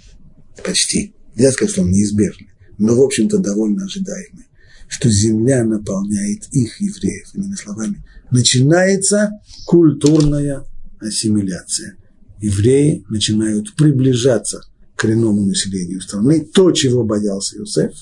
[0.65, 4.47] почти, нельзя сказать, что он неизбежный, но, в общем-то, довольно ожидаемый,
[4.89, 9.31] что земля наполняет их, евреев, иными словами, начинается
[9.67, 10.65] культурная
[10.99, 11.97] ассимиляция.
[12.41, 14.63] Евреи начинают приближаться
[14.95, 16.41] к коренному населению страны.
[16.41, 17.93] То, чего боялся Иосиф,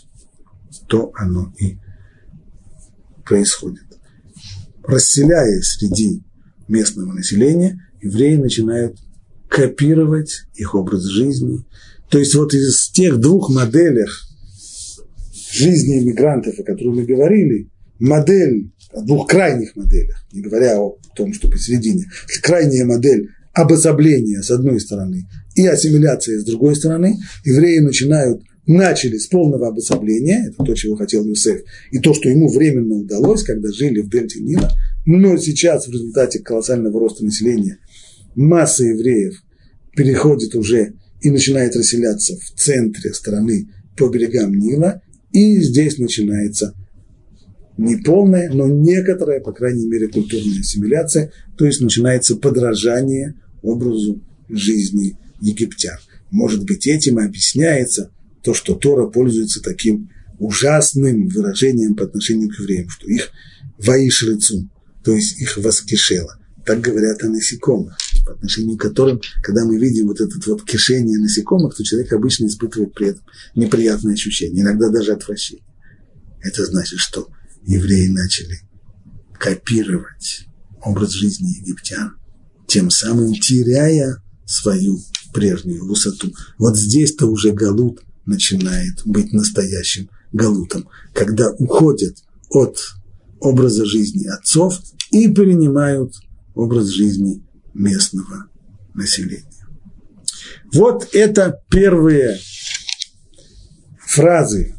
[0.86, 1.78] то оно и
[3.28, 3.84] происходит.
[4.82, 6.22] Расселяясь среди
[6.66, 8.98] местного населения, евреи начинают
[9.48, 11.64] копировать их образ жизни.
[12.10, 14.06] То есть вот из тех двух моделей
[15.52, 21.32] жизни иммигрантов, о которых мы говорили, модель, о двух крайних моделях, не говоря о том,
[21.34, 22.06] что посередине,
[22.42, 29.26] крайняя модель обособления с одной стороны и ассимиляция с другой стороны, евреи начинают начали с
[29.26, 34.00] полного обособления, это то, чего хотел Юсеф, и то, что ему временно удалось, когда жили
[34.00, 34.70] в дельте Нила,
[35.06, 37.78] но сейчас в результате колоссального роста населения
[38.36, 39.42] масса евреев
[39.96, 40.92] переходит уже
[41.22, 45.02] и начинает расселяться в центре страны по берегам Нила,
[45.32, 46.74] и здесь начинается
[47.78, 55.16] не полная, но некоторая, по крайней мере, культурная ассимиляция, то есть начинается подражание образу жизни
[55.40, 55.98] египтян.
[56.30, 58.10] Может быть, этим и объясняется
[58.48, 63.28] то, что Тора пользуется таким ужасным выражением по отношению к евреям, что их
[63.76, 64.70] воишрицу,
[65.04, 66.38] то есть их воскишело.
[66.64, 71.18] Так говорят о насекомых, по отношению к которым, когда мы видим вот это вот кишение
[71.18, 73.22] насекомых, то человек обычно испытывает при этом
[73.54, 75.66] неприятные ощущения, иногда даже отвращение.
[76.40, 77.28] Это значит, что
[77.66, 78.60] евреи начали
[79.38, 80.46] копировать
[80.82, 82.16] образ жизни египтян,
[82.66, 84.98] тем самым теряя свою
[85.34, 86.32] прежнюю высоту.
[86.56, 92.16] Вот здесь-то уже Галут начинает быть настоящим Галутом, когда уходят
[92.50, 92.78] от
[93.40, 94.78] образа жизни отцов
[95.10, 96.14] и перенимают
[96.54, 98.48] образ жизни местного
[98.94, 99.44] населения.
[100.72, 102.38] Вот это первые
[104.00, 104.74] фразы,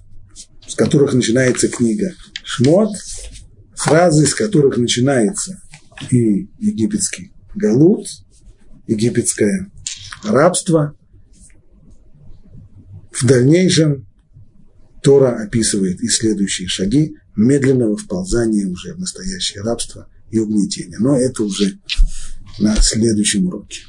[0.67, 2.91] с которых начинается книга Шмот,
[3.75, 5.59] фразы, с которых начинается
[6.11, 8.07] и египетский галут,
[8.87, 9.71] египетское
[10.23, 10.95] рабство.
[13.11, 14.07] В дальнейшем
[15.03, 20.99] Тора описывает и следующие шаги медленного вползания уже в настоящее рабство и угнетение.
[20.99, 21.79] Но это уже
[22.59, 23.81] на следующем уроке.